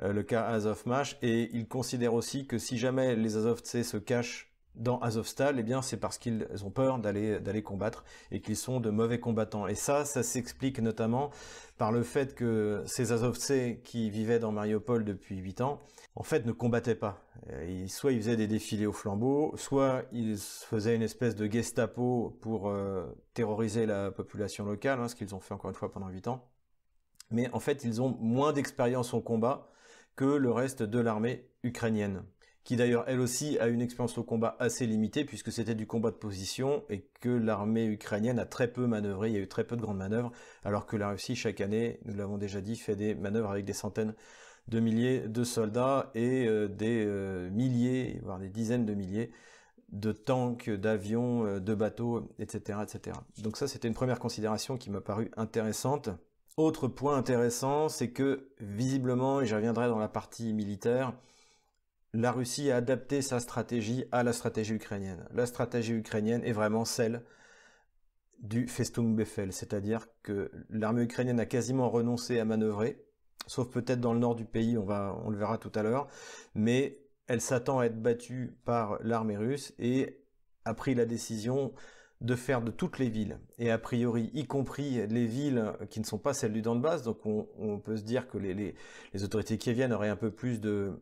euh, 0.02 0.12
le 0.12 0.23
cas 0.25 0.43
à 0.43 0.55
Azovmash, 0.55 1.17
et 1.23 1.49
ils 1.52 1.69
considèrent 1.69 2.14
aussi 2.14 2.47
que 2.47 2.58
si 2.58 2.76
jamais 2.76 3.14
les 3.14 3.37
Azovtsés 3.37 3.85
se 3.85 3.97
cachent 3.97 4.50
dans 4.75 4.99
Azovstal, 5.00 5.58
eh 5.58 5.62
bien, 5.62 5.82
c'est 5.82 5.96
parce 5.96 6.19
qu'ils 6.19 6.46
ont 6.64 6.70
peur 6.70 6.99
d'aller 6.99 7.62
combattre 7.62 8.05
et 8.31 8.40
qu'ils 8.40 8.56
sont 8.56 8.81
de 8.81 8.90
mauvais 8.90 9.20
combattants. 9.20 9.67
Et 9.67 9.75
ça, 9.75 10.05
ça 10.05 10.22
s'explique 10.22 10.78
notamment 10.81 11.31
par 11.76 11.93
le 11.93 12.02
fait 12.02 12.34
que 12.34 12.82
ces 12.87 13.12
Azovtsés 13.12 13.81
qui 13.84 14.11
vivaient 14.11 14.38
dans 14.38 14.52
Mariupol 14.52 15.05
depuis 15.05 15.38
8 15.38 15.61
ans, 15.61 15.81
en 16.17 16.22
fait, 16.22 16.46
ne 16.46 16.52
combattaient 16.52 16.94
pas. 16.94 17.22
soit 17.88 18.12
ils 18.12 18.20
faisaient 18.20 18.37
des 18.37 18.46
défilés 18.46 18.87
au 18.87 18.93
flambeau, 18.93 19.55
soit 19.56 20.05
ils 20.12 20.38
faisaient 20.38 20.96
une 20.96 21.02
espèce 21.02 21.34
de 21.34 21.50
Gestapo 21.50 22.38
pour 22.40 22.69
euh, 22.69 23.06
terroriser 23.34 23.87
la 23.87 24.11
population 24.11 24.64
locale, 24.64 25.00
hein, 25.00 25.08
ce 25.08 25.14
qu'ils 25.14 25.34
ont 25.34 25.40
fait 25.40 25.55
encore 25.55 25.70
une 25.70 25.77
fois 25.77 25.91
pendant 25.91 26.08
8 26.08 26.29
ans. 26.29 26.48
Mais 27.31 27.48
en 27.53 27.60
fait, 27.60 27.84
ils 27.84 28.03
ont 28.03 28.17
moins 28.20 28.53
d'expérience 28.53 29.15
au 29.15 29.20
combat 29.20 29.70
que 30.17 30.24
le 30.24 30.50
reste 30.50 30.82
de 30.82 30.98
l'armée 30.98 31.48
ukrainienne 31.62 32.24
qui 32.64 32.76
d'ailleurs 32.76 33.05
elle 33.06 33.20
aussi 33.20 33.58
a 33.58 33.69
une 33.69 33.81
expérience 33.81 34.19
au 34.19 34.22
combat 34.22 34.56
assez 34.58 34.86
limitée 34.86 35.24
puisque 35.24 35.50
c'était 35.50 35.74
du 35.74 35.86
combat 35.86 36.10
de 36.10 36.17
position 36.17 36.84
et 36.90 37.06
que 37.20 37.29
l'armée 37.29 37.86
ukrainienne 37.86 38.38
a 38.38 38.46
très 38.46 38.69
peu 38.69 38.86
manœuvré, 38.86 39.31
il 39.31 39.34
y 39.34 39.38
a 39.38 39.40
eu 39.40 39.48
très 39.48 39.64
peu 39.64 39.76
de 39.76 39.82
grandes 39.82 39.98
manœuvres, 39.98 40.31
alors 40.64 40.86
que 40.86 40.96
la 40.96 41.10
Russie 41.10 41.36
chaque 41.36 41.60
année, 41.60 42.00
nous 42.05 42.14
l'avons 42.14 42.38
déjà 42.38 42.60
dit, 42.60 42.76
fait 42.76 42.96
des 42.96 43.14
manœuvres 43.14 43.50
avec 43.50 43.64
des 43.64 43.72
centaines 43.72 44.14
de 44.69 44.81
milliers 44.81 45.20
de 45.20 45.44
soldats 45.44 46.10
et 46.14 46.46
euh, 46.46 46.69
des 46.69 47.05
euh, 47.06 47.50
milliers, 47.50 48.20
voire 48.22 48.38
des 48.38 48.48
dizaines 48.48 48.86
de 48.86 48.94
milliers 48.94 49.32
de 49.93 50.12
tanks, 50.12 50.70
d'avions, 50.70 51.44
euh, 51.46 51.60
de 51.60 51.74
bateaux, 51.74 52.29
etc., 52.38 52.79
etc. 52.82 53.17
Donc 53.38 53.56
ça, 53.56 53.67
c'était 53.67 53.88
une 53.88 53.94
première 53.94 54.20
considération 54.20 54.76
qui 54.76 54.90
m'a 54.90 55.00
paru 55.00 55.31
intéressante. 55.36 56.10
Autre 56.56 56.88
point 56.88 57.17
intéressant, 57.17 57.88
c'est 57.88 58.10
que 58.10 58.48
visiblement, 58.60 59.40
et 59.40 59.46
j'y 59.46 59.55
reviendrai 59.55 59.88
dans 59.88 59.98
la 59.98 60.08
partie 60.08 60.52
militaire, 60.52 61.14
la 62.12 62.32
Russie 62.32 62.70
a 62.70 62.76
adapté 62.76 63.22
sa 63.22 63.40
stratégie 63.40 64.05
à 64.12 64.22
la 64.22 64.32
stratégie 64.32 64.74
ukrainienne. 64.74 65.24
La 65.32 65.46
stratégie 65.46 65.93
ukrainienne 65.93 66.43
est 66.44 66.52
vraiment 66.52 66.84
celle 66.84 67.22
du 68.40 68.67
Festung 68.67 69.14
Befehl, 69.14 69.52
c'est-à-dire 69.52 70.06
que 70.22 70.50
l'armée 70.70 71.02
ukrainienne 71.02 71.40
a 71.40 71.46
quasiment 71.46 71.90
renoncé 71.90 72.40
à 72.40 72.44
manœuvrer, 72.44 73.05
sauf 73.46 73.70
peut-être 73.70 74.00
dans 74.00 74.14
le 74.14 74.19
nord 74.19 74.34
du 74.34 74.44
pays, 74.44 74.79
on, 74.79 75.31
le 75.31 75.36
verra 75.36 75.58
tout 75.58 75.72
à 75.74 75.82
l'heure, 75.82 76.08
mais 76.55 76.98
elle 77.26 77.40
s'attend 77.40 77.81
à 77.81 77.84
être 77.84 78.00
battue 78.00 78.56
par 78.64 78.98
l'armée 79.02 79.36
russe 79.36 79.74
et 79.79 80.22
a 80.64 80.74
pris 80.74 80.94
la 80.94 81.05
décision 81.05 81.72
de 82.22 82.34
faire 82.34 82.60
de 82.60 82.70
toutes 82.70 82.98
les 82.98 83.08
villes, 83.08 83.38
et 83.58 83.70
a 83.70 83.79
priori 83.79 84.31
y 84.34 84.46
compris 84.46 85.06
les 85.06 85.26
villes 85.26 85.72
qui 85.88 86.00
ne 86.00 86.05
sont 86.05 86.19
pas 86.19 86.34
celles 86.34 86.52
du 86.52 86.60
Donbass, 86.60 87.02
donc 87.02 87.24
on, 87.24 87.79
peut 87.79 87.96
se 87.96 88.02
dire 88.02 88.29
que 88.29 88.36
les, 88.36 88.52
les, 88.52 88.74
les 89.14 89.24
autorités 89.24 89.56
kieviennes 89.56 89.93
auraient 89.93 90.10
un 90.10 90.17
peu 90.17 90.31
plus 90.31 90.60
de, 90.60 91.00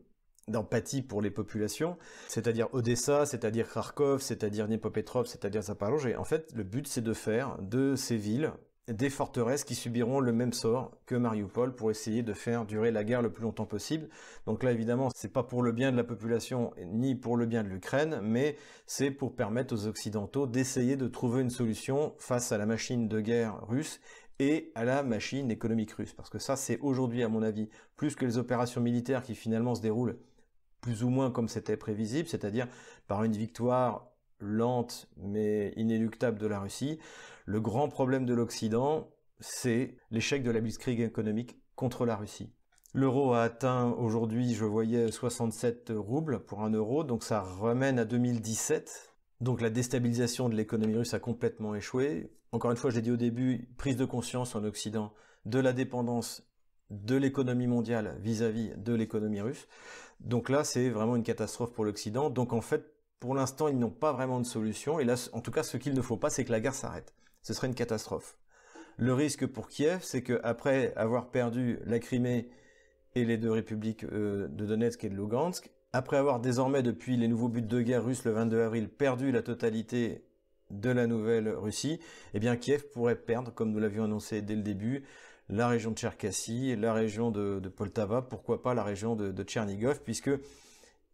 d'empathie 0.49 1.01
pour 1.01 1.21
les 1.21 1.31
populations, 1.31 1.97
c'est-à-dire 2.27 2.67
Odessa, 2.73 3.25
c'est-à-dire 3.25 3.71
Kharkov, 3.71 4.21
c'est-à-dire 4.21 4.67
Dnipropetrovsk, 4.67 5.31
c'est-à-dire 5.31 5.61
Zaporozhye. 5.63 6.15
En 6.15 6.23
fait, 6.23 6.51
le 6.55 6.63
but, 6.63 6.87
c'est 6.87 7.01
de 7.01 7.13
faire 7.13 7.57
de 7.61 7.95
ces 7.95 8.17
villes 8.17 8.51
des 8.93 9.09
forteresses 9.09 9.63
qui 9.63 9.75
subiront 9.75 10.19
le 10.19 10.31
même 10.31 10.53
sort 10.53 10.91
que 11.05 11.15
Mariupol 11.15 11.75
pour 11.75 11.91
essayer 11.91 12.23
de 12.23 12.33
faire 12.33 12.65
durer 12.65 12.91
la 12.91 13.03
guerre 13.03 13.21
le 13.21 13.31
plus 13.31 13.43
longtemps 13.43 13.65
possible. 13.65 14.09
Donc 14.45 14.63
là, 14.63 14.71
évidemment, 14.71 15.09
c'est 15.15 15.31
pas 15.31 15.43
pour 15.43 15.61
le 15.61 15.71
bien 15.71 15.91
de 15.91 15.97
la 15.97 16.03
population 16.03 16.73
ni 16.87 17.15
pour 17.15 17.37
le 17.37 17.45
bien 17.45 17.63
de 17.63 17.69
l'Ukraine, 17.69 18.19
mais 18.23 18.55
c'est 18.87 19.11
pour 19.11 19.35
permettre 19.35 19.73
aux 19.73 19.85
Occidentaux 19.87 20.47
d'essayer 20.47 20.95
de 20.95 21.07
trouver 21.07 21.41
une 21.41 21.49
solution 21.49 22.15
face 22.17 22.51
à 22.51 22.57
la 22.57 22.65
machine 22.65 23.07
de 23.07 23.19
guerre 23.19 23.59
russe 23.67 23.99
et 24.39 24.71
à 24.73 24.85
la 24.85 25.03
machine 25.03 25.51
économique 25.51 25.91
russe. 25.91 26.13
Parce 26.13 26.29
que 26.29 26.39
ça, 26.39 26.55
c'est 26.55 26.79
aujourd'hui, 26.79 27.23
à 27.23 27.29
mon 27.29 27.43
avis, 27.43 27.69
plus 27.95 28.15
que 28.15 28.25
les 28.25 28.37
opérations 28.37 28.81
militaires 28.81 29.21
qui 29.21 29.35
finalement 29.35 29.75
se 29.75 29.81
déroulent 29.81 30.17
plus 30.81 31.03
ou 31.03 31.09
moins 31.09 31.31
comme 31.31 31.47
c'était 31.47 31.77
prévisible, 31.77 32.27
c'est-à-dire 32.27 32.67
par 33.07 33.23
une 33.23 33.33
victoire 33.33 34.11
lente 34.39 35.09
mais 35.17 35.73
inéluctable 35.75 36.39
de 36.39 36.47
la 36.47 36.59
Russie. 36.59 36.99
Le 37.45 37.59
grand 37.59 37.89
problème 37.89 38.25
de 38.25 38.33
l'Occident, 38.33 39.09
c'est 39.39 39.97
l'échec 40.11 40.43
de 40.43 40.51
la 40.51 40.61
blitzkrieg 40.61 41.01
économique 41.01 41.57
contre 41.75 42.05
la 42.05 42.15
Russie. 42.15 42.53
L'euro 42.93 43.33
a 43.33 43.43
atteint 43.43 43.91
aujourd'hui, 43.91 44.55
je 44.55 44.65
voyais 44.65 45.11
67 45.11 45.93
roubles 45.95 46.39
pour 46.39 46.63
un 46.63 46.71
euro, 46.71 47.03
donc 47.03 47.23
ça 47.23 47.41
remène 47.41 47.99
à 47.99 48.05
2017. 48.05 49.13
Donc 49.41 49.61
la 49.61 49.69
déstabilisation 49.69 50.49
de 50.49 50.55
l'économie 50.55 50.97
russe 50.97 51.13
a 51.13 51.19
complètement 51.19 51.75
échoué. 51.75 52.31
Encore 52.51 52.71
une 52.71 52.77
fois, 52.77 52.89
j'ai 52.89 53.01
dit 53.01 53.11
au 53.11 53.17
début, 53.17 53.69
prise 53.77 53.95
de 53.95 54.05
conscience 54.05 54.55
en 54.55 54.63
Occident 54.63 55.13
de 55.45 55.59
la 55.59 55.71
dépendance 55.71 56.48
de 56.89 57.15
l'économie 57.15 57.67
mondiale 57.67 58.17
vis-à-vis 58.21 58.69
-vis 58.69 58.83
de 58.83 58.93
l'économie 58.93 59.41
russe. 59.41 59.67
Donc 60.19 60.49
là, 60.49 60.63
c'est 60.63 60.89
vraiment 60.89 61.15
une 61.15 61.23
catastrophe 61.23 61.71
pour 61.73 61.85
l'Occident. 61.85 62.29
Donc 62.29 62.53
en 62.53 62.61
fait, 62.61 62.83
pour 63.19 63.35
l'instant, 63.35 63.67
ils 63.67 63.77
n'ont 63.77 63.89
pas 63.89 64.13
vraiment 64.13 64.39
de 64.39 64.45
solution. 64.45 64.99
Et 64.99 65.05
là, 65.05 65.15
en 65.33 65.41
tout 65.41 65.51
cas, 65.51 65.63
ce 65.63 65.77
qu'il 65.77 65.93
ne 65.93 66.01
faut 66.01 66.17
pas, 66.17 66.29
c'est 66.29 66.45
que 66.45 66.51
la 66.51 66.59
guerre 66.59 66.75
s'arrête. 66.75 67.13
Ce 67.41 67.53
serait 67.53 67.67
une 67.67 67.75
catastrophe. 67.75 68.37
Le 68.97 69.13
risque 69.13 69.45
pour 69.45 69.69
Kiev, 69.69 69.99
c'est 70.01 70.23
qu'après 70.23 70.93
avoir 70.95 71.31
perdu 71.31 71.79
la 71.85 71.99
Crimée 71.99 72.49
et 73.15 73.23
les 73.23 73.37
deux 73.37 73.51
républiques 73.51 74.03
euh, 74.03 74.47
de 74.49 74.65
Donetsk 74.65 75.03
et 75.05 75.09
de 75.09 75.15
Lugansk, 75.15 75.71
après 75.93 76.17
avoir 76.17 76.39
désormais, 76.39 76.83
depuis 76.83 77.17
les 77.17 77.27
nouveaux 77.27 77.47
buts 77.47 77.61
de 77.61 77.81
guerre 77.81 78.05
russes 78.05 78.23
le 78.25 78.31
22 78.31 78.61
avril, 78.61 78.89
perdu 78.89 79.31
la 79.31 79.41
totalité 79.41 80.23
de 80.69 80.89
la 80.91 81.07
nouvelle 81.07 81.49
Russie, 81.49 81.99
eh 82.33 82.39
bien 82.39 82.55
Kiev 82.55 82.83
pourrait 82.93 83.15
perdre, 83.15 83.51
comme 83.51 83.71
nous 83.71 83.79
l'avions 83.79 84.03
annoncé 84.03 84.41
dès 84.41 84.55
le 84.55 84.61
début, 84.61 85.03
la 85.49 85.67
région 85.67 85.91
de 85.91 85.97
Tcherkassy, 85.97 86.75
la 86.75 86.93
région 86.93 87.31
de, 87.31 87.59
Poltava, 87.69 88.21
pourquoi 88.21 88.61
pas 88.61 88.73
la 88.73 88.83
région 88.83 89.15
de, 89.15 89.43
Tchernigov, 89.43 90.01
puisque 90.01 90.31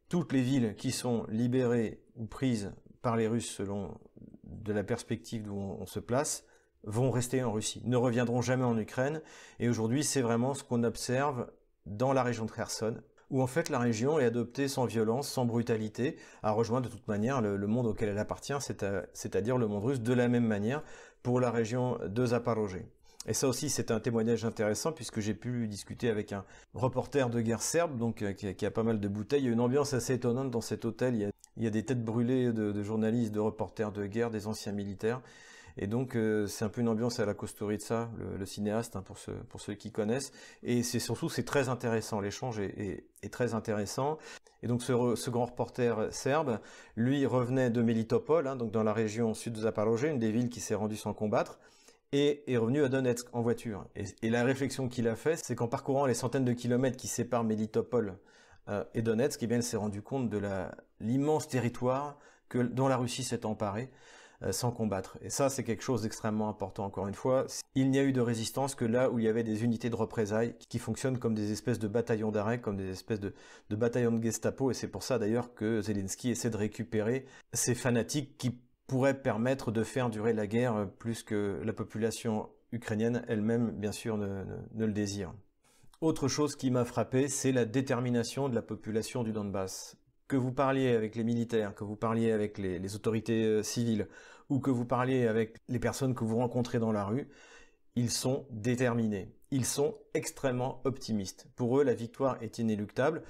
toutes 0.10 0.34
les 0.34 0.42
villes 0.42 0.76
qui 0.76 0.92
sont 0.92 1.26
libérées 1.30 2.02
ou 2.16 2.26
prises 2.26 2.74
par 3.02 3.16
les 3.16 3.28
Russes 3.28 3.50
selon 3.50 3.98
de 4.44 4.74
la 4.74 4.84
perspective 4.84 5.44
d'où 5.44 5.56
on, 5.56 5.86
se 5.86 6.00
place 6.00 6.46
vont 6.84 7.12
rester 7.12 7.44
en 7.44 7.52
Russie, 7.52 7.82
ne 7.86 7.98
reviendront 7.98 8.42
jamais 8.42 8.64
en 8.64 8.78
Ukraine. 8.78 9.22
Et 9.60 9.70
aujourd'hui, 9.70 10.04
c'est 10.04 10.22
vraiment 10.22 10.54
ce 10.54 10.64
qu'on 10.64 10.84
observe 10.84 11.48
dans 11.86 12.14
la 12.14 12.22
région 12.22 12.46
de 12.46 12.52
Kherson, 12.52 12.96
où 13.32 13.42
en 13.42 13.48
fait 13.48 13.70
la 13.70 13.80
région 13.80 14.20
est 14.20 14.26
adoptée 14.26 14.68
sans 14.68 14.86
violence, 14.86 15.28
sans 15.28 15.46
brutalité, 15.46 16.18
à 16.44 16.52
rejoindre 16.52 16.88
de 16.88 16.92
toute 16.92 17.08
manière 17.08 17.42
le, 17.42 17.68
monde 17.68 17.88
auquel 17.88 18.10
elle 18.10 18.20
appartient, 18.20 18.54
c'est-à-dire 19.14 19.58
le 19.58 19.68
monde 19.68 19.84
russe, 19.84 20.02
de 20.02 20.14
la 20.14 20.28
même 20.28 20.46
manière 20.46 20.84
pour 21.24 21.40
la 21.40 21.50
région 21.50 21.98
de 22.06 22.26
Zaporozhye. 22.26 22.86
Et 23.28 23.34
ça 23.34 23.48
aussi, 23.48 23.70
c'est 23.70 23.92
un 23.92 24.00
témoignage 24.00 24.46
intéressant 24.46 24.92
puisque 24.92 25.20
j'ai 25.20 25.34
pu 25.34 25.68
discuter 25.68 26.10
avec 26.10 26.32
un 26.32 26.46
reporter 26.74 27.30
de 27.30 27.42
guerre 27.42 27.62
serbe, 27.62 27.98
donc 27.98 28.22
euh, 28.22 28.34
qui, 28.34 28.66
a, 28.66 28.72
pas 28.72 28.84
mal 28.84 29.00
de 29.00 29.08
bouteilles. 29.08 29.42
Il 29.42 29.46
y 29.46 29.50
a 29.50 29.52
une 29.52 29.60
ambiance 29.60 29.94
assez 29.94 30.14
étonnante 30.14 30.52
dans 30.52 30.62
cet 30.62 30.86
hôtel. 30.86 31.16
Il 31.58 31.64
y 31.64 31.68
a, 31.68 31.70
des 31.72 31.84
têtes 31.84 32.04
brûlées 32.04 32.54
de, 32.54 32.84
journalistes, 32.84 33.32
de 33.32 33.40
reporters 33.40 33.92
de 33.92 34.06
guerre, 34.06 34.30
des 34.30 34.46
anciens 34.48 34.74
militaires. 34.74 35.22
Et 35.78 35.88
donc, 35.88 36.16
euh, 36.16 36.48
c'est 36.48 36.64
un 36.64 36.70
peu 36.70 36.82
une 36.82 36.88
ambiance 36.88 37.20
à 37.20 37.26
la 37.26 37.34
Kusturica, 37.34 38.10
le, 38.18 38.38
le 38.38 38.46
cinéaste, 38.46 38.96
hein, 38.96 39.02
pour, 39.02 39.18
ceux, 39.18 39.34
pour 39.50 39.60
ceux 39.60 39.74
qui 39.74 39.92
connaissent. 39.92 40.32
Et 40.64 40.84
c'est 40.84 41.00
surtout, 41.00 41.28
c'est 41.28 41.44
très 41.44 41.68
intéressant. 41.68 42.22
L'échange 42.22 42.60
est, 42.60 43.04
très 43.32 43.56
intéressant. 43.56 44.18
Et 44.64 44.68
donc, 44.68 44.84
ce, 44.84 45.30
grand 45.30 45.46
reporter 45.48 46.14
serbe, 46.14 46.60
lui, 46.96 47.26
revenait 47.26 47.72
de 47.72 47.82
Melitopol, 47.82 48.48
hein, 48.48 48.56
donc 48.56 48.72
dans 48.72 48.84
la 48.84 48.94
région 48.94 49.34
sud 49.34 49.54
de 49.54 49.62
Zaporozhye, 49.62 50.12
une 50.12 50.20
des 50.20 50.32
villes 50.32 50.50
qui 50.50 50.62
s'est 50.62 50.76
rendue 50.76 50.96
sans 50.96 51.14
combattre 51.14 51.60
et 52.12 52.44
est 52.52 52.58
revenu 52.58 52.84
à 52.84 52.90
Donetsk 52.90 53.28
en 53.34 53.42
voiture. 53.42 53.86
Et, 53.96 54.30
la 54.30 54.44
réflexion 54.44 54.88
qu'il 54.88 55.08
a 55.08 55.16
fait, 55.16 55.38
c'est 55.44 55.56
qu'en 55.56 55.68
parcourant 55.68 56.06
les 56.06 56.14
centaines 56.14 56.46
de 56.46 56.54
kilomètres 56.54 56.98
qui 56.98 57.08
séparent 57.08 57.44
Melitopol 57.44 58.18
euh, 58.70 58.84
et 58.94 59.02
Donetsk, 59.02 59.42
eh 59.44 59.48
bien, 59.48 59.58
il 59.58 59.64
s'est 59.64 59.78
rendu 59.78 60.02
compte 60.02 60.30
de 60.30 60.42
l'immense 61.00 61.48
territoire 61.48 62.18
que, 62.50 62.60
dont 62.60 62.88
la 62.88 62.98
Russie 62.98 63.24
s'est 63.24 63.46
emparée 63.46 63.90
euh, 64.44 64.52
sans 64.52 64.72
combattre. 64.72 65.18
Et 65.22 65.30
ça, 65.30 65.50
c'est 65.50 65.64
quelque 65.64 65.84
chose 65.84 66.02
d'extrêmement 66.02 66.50
important, 66.50 66.86
encore 66.86 67.08
une 67.08 67.14
fois. 67.14 67.48
Il 67.74 67.90
n'y 67.90 68.00
a 68.00 68.04
eu 68.04 68.12
de 68.12 68.22
résistance 68.22 68.76
que 68.76 68.86
là 68.86 69.10
où 69.10 69.18
il 69.20 69.26
y 69.26 69.28
avait 69.30 69.44
des 69.44 69.64
unités 69.64 69.90
de 69.90 69.96
représailles 69.96 70.56
qui 70.70 70.78
fonctionnent 70.78 71.20
comme 71.20 71.34
des 71.34 71.52
espèces 71.52 71.80
de 71.80 71.88
bataillons 71.88 72.32
d'arrêt, 72.32 72.60
comme 72.60 72.76
des 72.76 72.90
espèces 72.90 73.22
de 73.22 73.34
bataillons 73.70 74.12
de 74.12 74.22
Gestapo, 74.22 74.72
et 74.72 74.74
c'est 74.74 74.90
pour 74.90 75.04
ça 75.04 75.20
d'ailleurs 75.20 75.54
que 75.54 75.82
Zelensky 75.82 76.32
essaie 76.32 76.50
de 76.50 76.58
récupérer 76.58 77.26
ces 77.54 77.76
fanatiques 77.76 78.38
qui 78.38 78.60
pourrait 78.88 79.22
permettre 79.22 79.72
de 79.72 79.84
faire 79.84 80.10
durer 80.10 80.34
la 80.34 80.48
guerre 80.48 80.88
plus 81.00 81.24
que 81.24 81.60
la 81.64 81.74
population 81.74 82.50
ukrainienne 82.72 83.24
elle-même, 83.28 83.72
bien 83.72 83.92
sûr, 83.92 84.18
ne, 84.18 84.44
le 84.76 84.92
désire. 84.92 85.34
Autre 86.02 86.28
chose 86.28 86.56
qui 86.56 86.72
m'a 86.72 86.86
frappé, 86.86 87.28
c'est 87.28 87.52
la 87.52 87.66
détermination 87.66 88.50
de 88.50 88.56
la 88.56 88.62
population 88.62 89.24
du 89.24 89.32
Donbass. 89.32 89.98
Que 90.28 90.36
vous 90.36 90.52
parliez 90.52 90.96
avec 90.96 91.16
les 91.16 91.24
militaires, 91.24 91.74
que 91.74 91.84
vous 91.84 91.96
parliez 91.96 92.32
avec 92.32 92.58
les, 92.58 92.96
autorités 92.96 93.46
euh, 93.46 93.64
civiles, 93.64 94.08
ou 94.50 94.60
que 94.60 94.72
vous 94.72 94.86
parliez 94.86 95.28
avec 95.28 95.58
les 95.68 95.80
personnes 95.80 96.14
que 96.14 96.24
vous 96.24 96.38
rencontrez 96.38 96.80
dans 96.80 96.92
la 96.92 97.06
rue, 97.06 97.28
ils 97.96 98.12
sont 98.12 98.46
déterminés. 98.52 99.34
Ils 99.52 99.66
sont 99.66 99.96
extrêmement 100.14 100.82
optimistes. 100.84 101.48
Pour 101.56 101.80
eux, 101.80 101.84
la 101.84 101.94
victoire 101.94 102.38
est 102.42 102.60
inéluctable. 102.60 103.24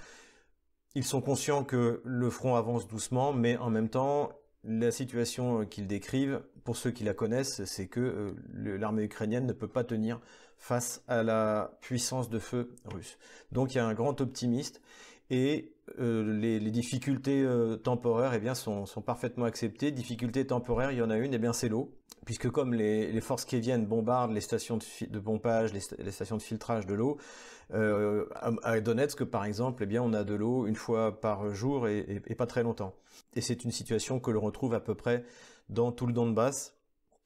Ils 0.95 1.03
sont 1.03 1.21
conscients 1.21 1.63
que 1.63 2.01
le 2.03 2.29
front 2.29 2.55
avance 2.55 2.87
doucement, 2.87 3.31
mais 3.31 3.57
en 3.57 3.69
même 3.69 3.89
temps, 3.89 4.31
la 4.67 4.91
situation 4.91 5.61
euh, 5.61 5.65
qu'ils 5.65 5.87
décrivent, 5.87 6.41
pour 6.63 6.77
ceux 6.77 6.91
qui 6.91 7.03
la 7.03 7.13
connaissent, 7.13 7.63
c'est 7.65 7.87
que 7.87 7.99
euh, 7.99 8.77
l'armée 8.77 9.03
ukrainienne 9.03 9.45
ne 9.45 9.53
peut 9.53 9.67
pas 9.67 9.83
tenir 9.83 10.19
face 10.57 11.03
à 11.07 11.23
la 11.23 11.77
puissance 11.81 12.29
de 12.29 12.39
feu 12.39 12.73
russe. 12.85 13.17
Donc 13.51 13.73
il 13.73 13.77
y 13.77 13.79
a 13.79 13.85
un 13.85 13.93
grand 13.93 14.19
optimiste 14.21 14.81
et 15.29 15.74
euh, 15.99 16.37
les, 16.39 16.59
difficultés 16.71 17.47
temporaires 17.83 18.33
eh 18.33 18.39
bien, 18.39 18.55
sont, 18.55 18.85
parfaitement 19.05 19.45
acceptées. 19.45 19.91
Difficultés 19.91 20.45
temporaires, 20.47 20.91
il 20.91 20.97
y 20.97 21.01
en 21.01 21.09
a 21.09 21.17
une, 21.17 21.33
eh 21.33 21.37
bien 21.37 21.53
c'est 21.53 21.69
l'eau. 21.69 21.93
Puisque 22.25 22.49
comme 22.49 22.73
les, 22.73 23.21
forces 23.21 23.45
qui 23.45 23.59
viennent 23.59 23.85
bombardent 23.85 24.33
les 24.33 24.41
stations 24.41 24.77
de, 24.77 25.19
pompage, 25.19 25.73
les, 25.73 26.11
stations 26.11 26.37
de 26.37 26.41
filtrage 26.41 26.87
de 26.87 26.95
l'eau, 26.95 27.17
euh, 27.73 28.25
à 28.63 28.79
Donetsk, 28.79 29.23
par 29.25 29.45
exemple, 29.45 29.83
eh 29.83 29.85
bien, 29.85 30.01
on 30.01 30.13
a 30.13 30.23
de 30.23 30.33
l'eau 30.33 30.65
une 30.65 30.75
fois 30.75 31.21
par 31.21 31.53
jour 31.53 31.87
et, 31.87 32.21
pas 32.37 32.47
très 32.47 32.63
longtemps. 32.63 32.95
Et 33.35 33.41
c'est 33.41 33.63
une 33.63 33.71
situation 33.71 34.19
que 34.19 34.31
l'on 34.31 34.41
retrouve 34.41 34.73
à 34.73 34.79
peu 34.79 34.95
près 34.95 35.23
dans 35.69 35.91
tout 35.91 36.07
le 36.07 36.13
Donbass. 36.13 36.74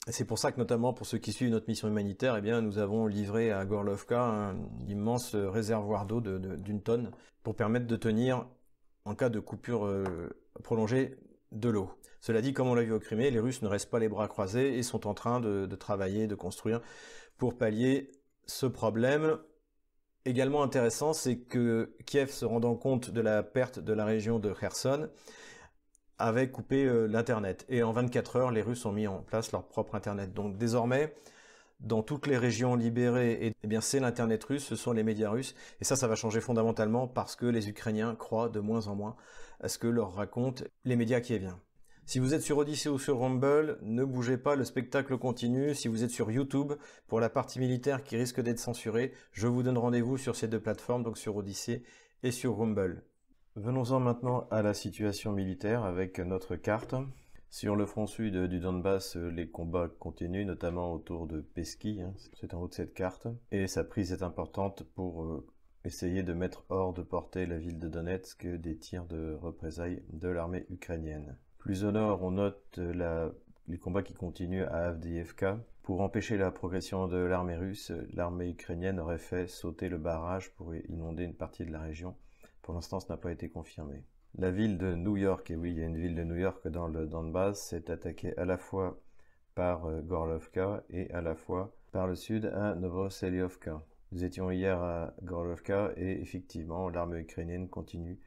C'est 0.08 0.24
pour 0.24 0.38
ça 0.38 0.50
que 0.50 0.58
notamment 0.58 0.92
pour 0.92 1.06
ceux 1.06 1.18
qui 1.18 1.32
suivent 1.32 1.50
notre 1.50 1.68
mission 1.68 1.86
humanitaire, 1.86 2.36
eh 2.36 2.60
nous 2.60 2.78
avons 2.78 3.06
livré 3.06 3.52
à 3.52 3.64
Gorlovka 3.64 4.20
un 4.20 4.56
immense 4.88 5.34
réservoir 5.34 6.06
d'eau 6.06 6.20
d'une 6.20 6.82
tonne 6.82 7.10
pour 7.42 7.54
permettre 7.54 7.86
de 7.86 7.96
tenir, 7.96 8.46
en 9.04 9.14
cas 9.14 9.28
de 9.28 9.40
coupure 9.40 9.86
euh, 9.86 10.30
prolongée, 10.62 11.18
de 11.52 11.68
l'eau. 11.68 11.90
Cela 12.20 12.42
dit, 12.42 12.52
comme 12.52 12.68
on 12.68 12.74
l'a 12.74 12.82
vu 12.82 12.92
au 12.92 13.00
Crimée, 13.00 13.30
les 13.30 13.40
Russes 13.40 13.62
ne 13.62 13.68
restent 13.68 13.90
pas 13.90 13.98
les 13.98 14.08
bras 14.08 14.28
croisés 14.28 14.78
et 14.78 14.82
sont 14.82 15.06
en 15.06 15.14
train 15.14 15.40
de 15.40 15.76
travailler, 15.76 16.26
de 16.26 16.34
construire 16.34 16.80
pour 17.38 17.56
pallier 17.56 18.12
ce 18.46 18.66
problème 18.66 19.38
également 20.24 20.62
intéressant, 20.62 21.12
c'est 21.12 21.38
que 21.38 21.96
Kiev, 22.06 22.30
se 22.30 22.44
rendant 22.44 22.74
compte 22.74 23.10
de 23.10 23.20
la 23.20 23.42
perte 23.42 23.78
de 23.78 23.92
la 23.92 24.04
région 24.04 24.38
de 24.38 24.52
Kherson, 24.52 25.08
avait 26.20 26.50
coupé 26.50 26.84
euh, 26.84 27.06
l'Internet. 27.06 27.64
Et 27.68 27.82
en 27.82 27.92
24 27.92 28.36
heures, 28.36 28.50
les 28.50 28.62
Russes 28.62 28.84
ont 28.86 28.92
mis 28.92 29.06
en 29.06 29.18
place 29.22 29.52
leur 29.52 29.64
propre 29.64 29.94
Internet. 29.94 30.32
Donc 30.32 30.56
désormais, 30.56 31.14
dans 31.80 32.02
toutes 32.02 32.26
les 32.26 32.36
régions 32.36 32.74
libérées, 32.76 33.46
et, 33.46 33.54
eh 33.62 33.80
c'est 33.80 34.00
l'Internet 34.00 34.42
russe, 34.44 34.64
ce 34.64 34.76
sont 34.76 34.92
les 34.92 35.02
médias 35.02 35.30
russes. 35.30 35.54
Et 35.80 35.84
ça, 35.84 35.96
ça 35.96 36.06
va 36.06 36.14
changer 36.14 36.40
fondamentalement 36.40 37.08
parce 37.08 37.36
que 37.36 37.46
les 37.46 37.68
Ukrainiens 37.68 38.14
croient 38.14 38.48
de 38.48 38.60
moins 38.60 38.86
en 38.88 38.94
moins 38.94 39.16
à 39.60 39.68
ce 39.68 39.78
que 39.78 39.86
leur 39.86 40.14
racontent 40.14 40.64
les 40.84 40.96
médias 40.96 41.20
qui 41.20 41.38
viennent. 41.38 41.56
Si 42.06 42.18
vous 42.18 42.34
êtes 42.34 42.42
sur 42.42 42.58
Odyssey 42.58 42.88
ou 42.88 42.98
sur 42.98 43.20
Rumble, 43.20 43.78
ne 43.82 44.04
bougez 44.04 44.36
pas, 44.36 44.56
le 44.56 44.64
spectacle 44.64 45.16
continue. 45.16 45.74
Si 45.74 45.86
vous 45.86 46.02
êtes 46.02 46.10
sur 46.10 46.30
YouTube, 46.30 46.72
pour 47.06 47.20
la 47.20 47.30
partie 47.30 47.60
militaire 47.60 48.02
qui 48.02 48.16
risque 48.16 48.40
d'être 48.40 48.58
censurée, 48.58 49.12
je 49.32 49.46
vous 49.46 49.62
donne 49.62 49.78
rendez-vous 49.78 50.18
sur 50.18 50.34
ces 50.34 50.48
deux 50.48 50.60
plateformes, 50.60 51.04
donc 51.04 51.18
sur 51.18 51.36
Odyssey 51.36 51.84
et 52.22 52.32
sur 52.32 52.58
Rumble. 52.58 53.04
Venons-en 53.56 53.98
maintenant 53.98 54.46
à 54.52 54.62
la 54.62 54.74
situation 54.74 55.32
militaire 55.32 55.82
avec 55.82 56.20
notre 56.20 56.54
carte. 56.54 56.94
Sur 57.48 57.74
le 57.74 57.84
front 57.84 58.06
sud 58.06 58.36
du 58.46 58.60
Donbass, 58.60 59.16
les 59.16 59.48
combats 59.48 59.88
continuent, 59.98 60.46
notamment 60.46 60.92
autour 60.92 61.26
de 61.26 61.40
Peski, 61.40 62.00
hein, 62.00 62.14
c'est 62.38 62.54
en 62.54 62.62
haut 62.62 62.68
de 62.68 62.74
cette 62.74 62.94
carte, 62.94 63.26
et 63.50 63.66
sa 63.66 63.82
prise 63.82 64.12
est 64.12 64.22
importante 64.22 64.84
pour 64.94 65.24
euh, 65.24 65.44
essayer 65.84 66.22
de 66.22 66.32
mettre 66.32 66.64
hors 66.68 66.92
de 66.92 67.02
portée 67.02 67.44
la 67.44 67.58
ville 67.58 67.80
de 67.80 67.88
Donetsk 67.88 68.46
des 68.46 68.76
tirs 68.76 69.06
de 69.06 69.34
représailles 69.34 70.04
de 70.12 70.28
l'armée 70.28 70.64
ukrainienne. 70.70 71.36
Plus 71.58 71.84
au 71.84 71.90
nord, 71.90 72.22
on 72.22 72.30
note 72.30 72.78
les 72.78 73.78
combats 73.78 74.04
qui 74.04 74.14
continuent 74.14 74.66
à 74.66 74.90
Avdiivka 74.90 75.58
Pour 75.82 76.02
empêcher 76.02 76.38
la 76.38 76.52
progression 76.52 77.08
de 77.08 77.18
l'armée 77.18 77.56
russe, 77.56 77.90
l'armée 78.12 78.50
ukrainienne 78.50 79.00
aurait 79.00 79.18
fait 79.18 79.48
sauter 79.48 79.88
le 79.88 79.98
barrage 79.98 80.52
pour 80.52 80.72
inonder 80.72 81.24
une 81.24 81.34
partie 81.34 81.64
de 81.64 81.72
la 81.72 81.80
région. 81.80 82.14
Pour 82.62 82.74
l'instant, 82.74 83.00
ce 83.00 83.08
n'a 83.08 83.16
pas 83.16 83.32
été 83.32 83.48
confirmé. 83.48 84.02
La 84.36 84.50
ville 84.50 84.78
de 84.78 84.94
New 84.94 85.16
York, 85.16 85.50
et 85.50 85.56
oui, 85.56 85.72
il 85.72 85.78
y 85.78 85.82
a 85.82 85.86
une 85.86 86.00
ville 86.00 86.14
de 86.14 86.22
New 86.24 86.36
York 86.36 86.68
dans 86.68 86.86
le 86.86 87.06
Donbass, 87.06 87.60
s'est 87.60 87.90
attaquée 87.90 88.36
à 88.36 88.44
la 88.44 88.58
fois 88.58 89.00
par 89.54 89.86
euh, 89.86 90.00
Gorlovka 90.02 90.84
et 90.90 91.10
à 91.10 91.20
la 91.20 91.34
fois 91.34 91.74
par 91.90 92.06
le 92.06 92.14
sud 92.14 92.46
à 92.46 92.74
Novoselyovka. 92.76 93.82
Nous 94.12 94.24
étions 94.24 94.50
hier 94.50 94.80
à 94.80 95.14
Gorlovka 95.22 95.92
et 95.96 96.20
effectivement, 96.20 96.88
l'armée 96.88 97.20
ukrainienne 97.20 97.68
continue 97.68 98.18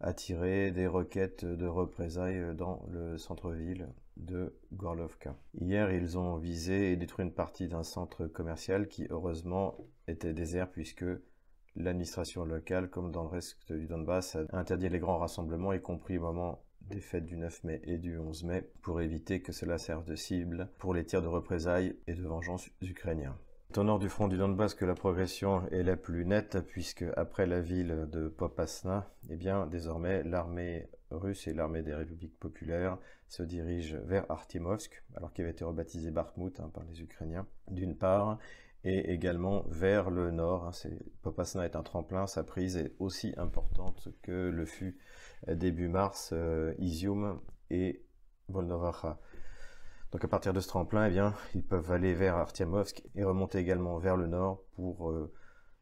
à 0.00 0.12
tirer 0.12 0.70
des 0.70 0.86
roquettes 0.86 1.44
de 1.44 1.66
représailles 1.66 2.54
dans 2.54 2.84
le 2.90 3.16
centre-ville 3.16 3.88
de 4.16 4.54
Gorlovka. 4.72 5.36
Hier, 5.58 5.90
ils 5.90 6.18
ont 6.18 6.36
visé 6.36 6.92
et 6.92 6.96
détruit 6.96 7.24
une 7.24 7.32
partie 7.32 7.68
d'un 7.68 7.82
centre 7.82 8.26
commercial 8.26 8.88
qui, 8.88 9.06
heureusement, 9.10 9.76
était 10.06 10.34
désert 10.34 10.70
puisque 10.70 11.04
l'administration 11.76 12.44
locale, 12.44 12.88
comme 12.88 13.12
dans 13.12 13.22
le 13.22 13.28
reste 13.28 13.72
du 13.72 13.86
Donbass, 13.86 14.36
a 14.36 14.58
interdit 14.58 14.88
les 14.88 14.98
grands 14.98 15.18
rassemblements, 15.18 15.72
y 15.72 15.80
compris 15.80 16.18
au 16.18 16.22
moment 16.22 16.62
des 16.82 17.00
fêtes 17.00 17.26
du 17.26 17.36
9 17.36 17.64
mai 17.64 17.80
et 17.84 17.98
du 17.98 18.18
11 18.18 18.44
mai, 18.44 18.70
pour 18.82 19.00
éviter 19.00 19.40
que 19.40 19.52
cela 19.52 19.78
serve 19.78 20.04
de 20.04 20.14
cible 20.14 20.68
pour 20.78 20.94
les 20.94 21.04
tirs 21.04 21.22
de 21.22 21.26
représailles 21.26 21.96
et 22.06 22.14
de 22.14 22.22
vengeance 22.22 22.68
ukrainiens. 22.80 23.36
C'est 23.70 23.78
au 23.78 23.84
nord 23.84 23.98
du 23.98 24.08
front 24.08 24.28
du 24.28 24.38
Donbass 24.38 24.74
que 24.74 24.84
la 24.84 24.94
progression 24.94 25.68
est 25.70 25.82
la 25.82 25.96
plus 25.96 26.24
nette, 26.24 26.58
puisque 26.66 27.04
après 27.16 27.46
la 27.46 27.60
ville 27.60 28.06
de 28.10 28.28
Popasna, 28.28 29.10
eh 29.28 29.36
bien, 29.36 29.66
désormais, 29.66 30.22
l'armée 30.22 30.88
russe 31.10 31.46
et 31.46 31.52
l'armée 31.52 31.82
des 31.82 31.94
républiques 31.94 32.38
populaires 32.38 32.98
se 33.28 33.42
dirigent 33.42 33.98
vers 34.04 34.30
Artimovsk, 34.30 35.02
alors 35.16 35.32
qu'il 35.32 35.44
avait 35.44 35.52
été 35.52 35.64
rebaptisé 35.64 36.10
Bakhmut 36.10 36.58
hein, 36.60 36.70
par 36.72 36.84
les 36.84 37.02
Ukrainiens, 37.02 37.46
d'une 37.68 37.96
part, 37.96 38.38
et 38.86 39.12
également 39.12 39.64
vers 39.68 40.10
le 40.10 40.30
nord. 40.30 40.64
Hein, 40.64 40.90
Popasna 41.22 41.64
est 41.64 41.74
un 41.74 41.82
tremplin, 41.82 42.28
sa 42.28 42.44
prise 42.44 42.76
est 42.76 42.94
aussi 43.00 43.34
importante 43.36 44.08
que 44.22 44.48
le 44.48 44.64
fut 44.64 44.96
début 45.48 45.88
mars 45.88 46.30
euh, 46.32 46.72
Izium 46.78 47.40
et 47.68 48.04
Volnovacha. 48.48 49.18
Donc 50.12 50.24
à 50.24 50.28
partir 50.28 50.52
de 50.52 50.60
ce 50.60 50.68
tremplin, 50.68 51.06
eh 51.06 51.10
bien, 51.10 51.34
ils 51.56 51.64
peuvent 51.64 51.90
aller 51.90 52.14
vers 52.14 52.36
Artyamovsk 52.36 53.02
et 53.16 53.24
remonter 53.24 53.58
également 53.58 53.98
vers 53.98 54.16
le 54.16 54.28
nord 54.28 54.62
pour 54.76 55.10
euh, 55.10 55.32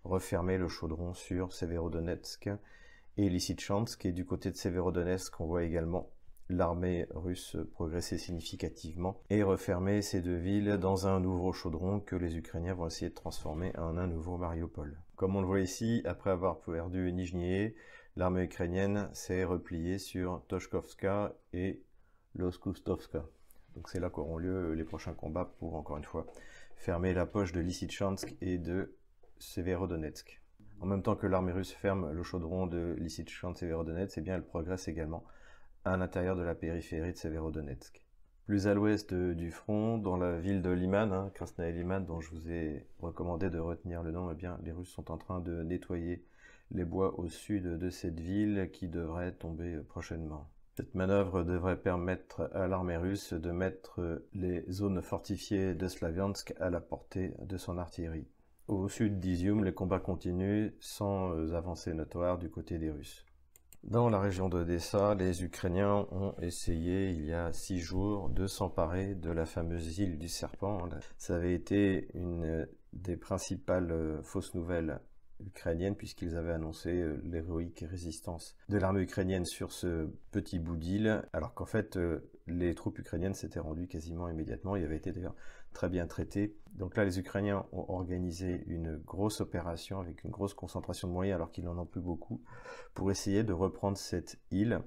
refermer 0.04 0.56
le 0.56 0.68
chaudron 0.68 1.12
sur 1.12 1.52
Severodonetsk 1.52 2.48
et 3.18 3.28
Lysychansk. 3.28 4.06
Et 4.06 4.12
du 4.12 4.24
côté 4.24 4.50
de 4.50 4.56
Severodonetsk, 4.56 5.38
on 5.42 5.46
voit 5.46 5.64
également 5.64 6.10
l'armée 6.48 7.06
russe 7.14 7.56
progresser 7.72 8.18
significativement 8.18 9.20
et 9.30 9.42
refermer 9.42 10.02
ces 10.02 10.20
deux 10.20 10.36
villes 10.36 10.76
dans 10.78 11.06
un 11.06 11.20
nouveau 11.20 11.52
chaudron 11.52 12.00
que 12.00 12.16
les 12.16 12.36
Ukrainiens 12.36 12.74
vont 12.74 12.86
essayer 12.86 13.08
de 13.08 13.14
transformer 13.14 13.72
en 13.78 13.96
un 13.96 14.06
nouveau 14.06 14.36
Mariupol. 14.36 14.98
Comme 15.16 15.36
on 15.36 15.40
le 15.40 15.46
voit 15.46 15.60
ici, 15.60 16.02
après 16.04 16.30
avoir 16.30 16.60
perdu 16.60 17.12
Nijnie, 17.12 17.74
l'armée 18.16 18.44
ukrainienne 18.44 19.08
s'est 19.12 19.44
repliée 19.44 19.98
sur 19.98 20.42
Toshkovska 20.48 21.34
et 21.52 21.82
Loskustovska. 22.34 23.24
Donc 23.74 23.88
c'est 23.88 24.00
là 24.00 24.10
qu'auront 24.10 24.38
lieu 24.38 24.72
les 24.74 24.84
prochains 24.84 25.14
combats 25.14 25.52
pour, 25.58 25.74
encore 25.74 25.96
une 25.96 26.04
fois, 26.04 26.26
fermer 26.76 27.14
la 27.14 27.26
poche 27.26 27.52
de 27.52 27.60
Lysychansk 27.60 28.36
et 28.40 28.58
de 28.58 28.94
Severodonetsk. 29.38 30.40
En 30.80 30.86
même 30.86 31.02
temps 31.02 31.16
que 31.16 31.26
l'armée 31.26 31.52
russe 31.52 31.72
ferme 31.72 32.12
le 32.12 32.22
chaudron 32.22 32.66
de 32.66 32.94
Lysychansk 32.98 33.56
et 33.62 33.66
Severodonetsk, 33.66 34.18
eh 34.18 34.20
bien 34.20 34.34
elle 34.34 34.44
progresse 34.44 34.88
également 34.88 35.24
à 35.84 35.96
l'intérieur 35.96 36.36
de 36.36 36.42
la 36.42 36.54
périphérie 36.54 37.12
de 37.12 37.16
Severodonetsk. 37.16 38.04
Plus 38.46 38.66
à 38.66 38.74
l'ouest 38.74 39.14
du 39.14 39.50
front, 39.50 39.98
dans 39.98 40.16
la 40.16 40.38
ville 40.38 40.60
de 40.60 40.70
Liman, 40.70 41.12
hein, 41.12 41.30
Krasnaï 41.34 41.72
Liman, 41.72 42.04
dont 42.04 42.20
je 42.20 42.30
vous 42.30 42.50
ai 42.50 42.86
recommandé 43.00 43.48
de 43.50 43.58
retenir 43.58 44.02
le 44.02 44.12
nom, 44.12 44.30
eh 44.30 44.34
bien, 44.34 44.58
les 44.64 44.72
Russes 44.72 44.90
sont 44.90 45.10
en 45.10 45.16
train 45.16 45.40
de 45.40 45.62
nettoyer 45.62 46.24
les 46.70 46.84
bois 46.84 47.18
au 47.18 47.28
sud 47.28 47.64
de 47.64 47.90
cette 47.90 48.20
ville 48.20 48.70
qui 48.72 48.88
devrait 48.88 49.32
tomber 49.32 49.78
prochainement. 49.88 50.48
Cette 50.76 50.94
manœuvre 50.94 51.44
devrait 51.44 51.80
permettre 51.80 52.50
à 52.52 52.66
l'armée 52.66 52.96
russe 52.96 53.32
de 53.32 53.52
mettre 53.52 54.22
les 54.32 54.64
zones 54.70 55.02
fortifiées 55.02 55.74
de 55.74 55.86
Slaviansk 55.86 56.52
à 56.58 56.68
la 56.68 56.80
portée 56.80 57.32
de 57.40 57.56
son 57.56 57.78
artillerie. 57.78 58.26
Au 58.66 58.88
sud 58.88 59.20
d'Izium, 59.20 59.62
les 59.62 59.74
combats 59.74 60.00
continuent 60.00 60.72
sans 60.80 61.54
avancée 61.54 61.94
notoire 61.94 62.38
du 62.38 62.50
côté 62.50 62.78
des 62.78 62.90
Russes. 62.90 63.24
Dans 63.86 64.08
la 64.08 64.18
région 64.18 64.48
d'Odessa, 64.48 65.14
les 65.14 65.44
Ukrainiens 65.44 66.06
ont 66.10 66.34
essayé 66.40 67.10
il 67.10 67.26
y 67.26 67.34
a 67.34 67.52
six 67.52 67.80
jours 67.80 68.30
de 68.30 68.46
s'emparer 68.46 69.14
de 69.14 69.30
la 69.30 69.44
fameuse 69.44 69.98
île 69.98 70.18
du 70.18 70.30
serpent. 70.30 70.88
Ça 71.18 71.36
avait 71.36 71.52
été 71.52 72.08
une 72.14 72.66
des 72.94 73.18
principales 73.18 73.92
euh, 73.92 74.22
fausses 74.22 74.54
nouvelles 74.54 75.00
ukrainiennes 75.44 75.96
puisqu'ils 75.96 76.36
avaient 76.36 76.52
annoncé 76.52 76.92
euh, 76.92 77.20
l'héroïque 77.24 77.84
résistance 77.86 78.56
de 78.70 78.78
l'armée 78.78 79.02
ukrainienne 79.02 79.44
sur 79.44 79.70
ce 79.70 80.08
petit 80.30 80.58
bout 80.58 80.78
d'île, 80.78 81.22
alors 81.34 81.52
qu'en 81.52 81.66
fait 81.66 81.98
euh, 81.98 82.30
les 82.46 82.74
troupes 82.74 82.98
ukrainiennes 82.98 83.34
s'étaient 83.34 83.60
rendues 83.60 83.86
quasiment 83.86 84.28
immédiatement, 84.28 84.76
il 84.76 84.84
avait 84.84 84.96
été 84.96 85.12
d'ailleurs 85.12 85.36
très 85.74 85.90
bien 85.90 86.06
traité. 86.06 86.56
Donc 86.72 86.96
là 86.96 87.04
les 87.04 87.18
Ukrainiens 87.18 87.66
ont 87.72 87.84
organisé 87.88 88.64
une 88.66 88.96
grosse 88.96 89.42
opération 89.42 90.00
avec 90.00 90.24
une 90.24 90.30
grosse 90.30 90.54
concentration 90.54 91.08
de 91.08 91.12
moyens 91.12 91.36
alors 91.36 91.50
qu'ils 91.50 91.64
n'en 91.64 91.76
ont 91.76 91.86
plus 91.86 92.00
beaucoup 92.00 92.40
pour 92.94 93.10
essayer 93.10 93.44
de 93.44 93.52
reprendre 93.52 93.98
cette 93.98 94.38
île 94.50 94.80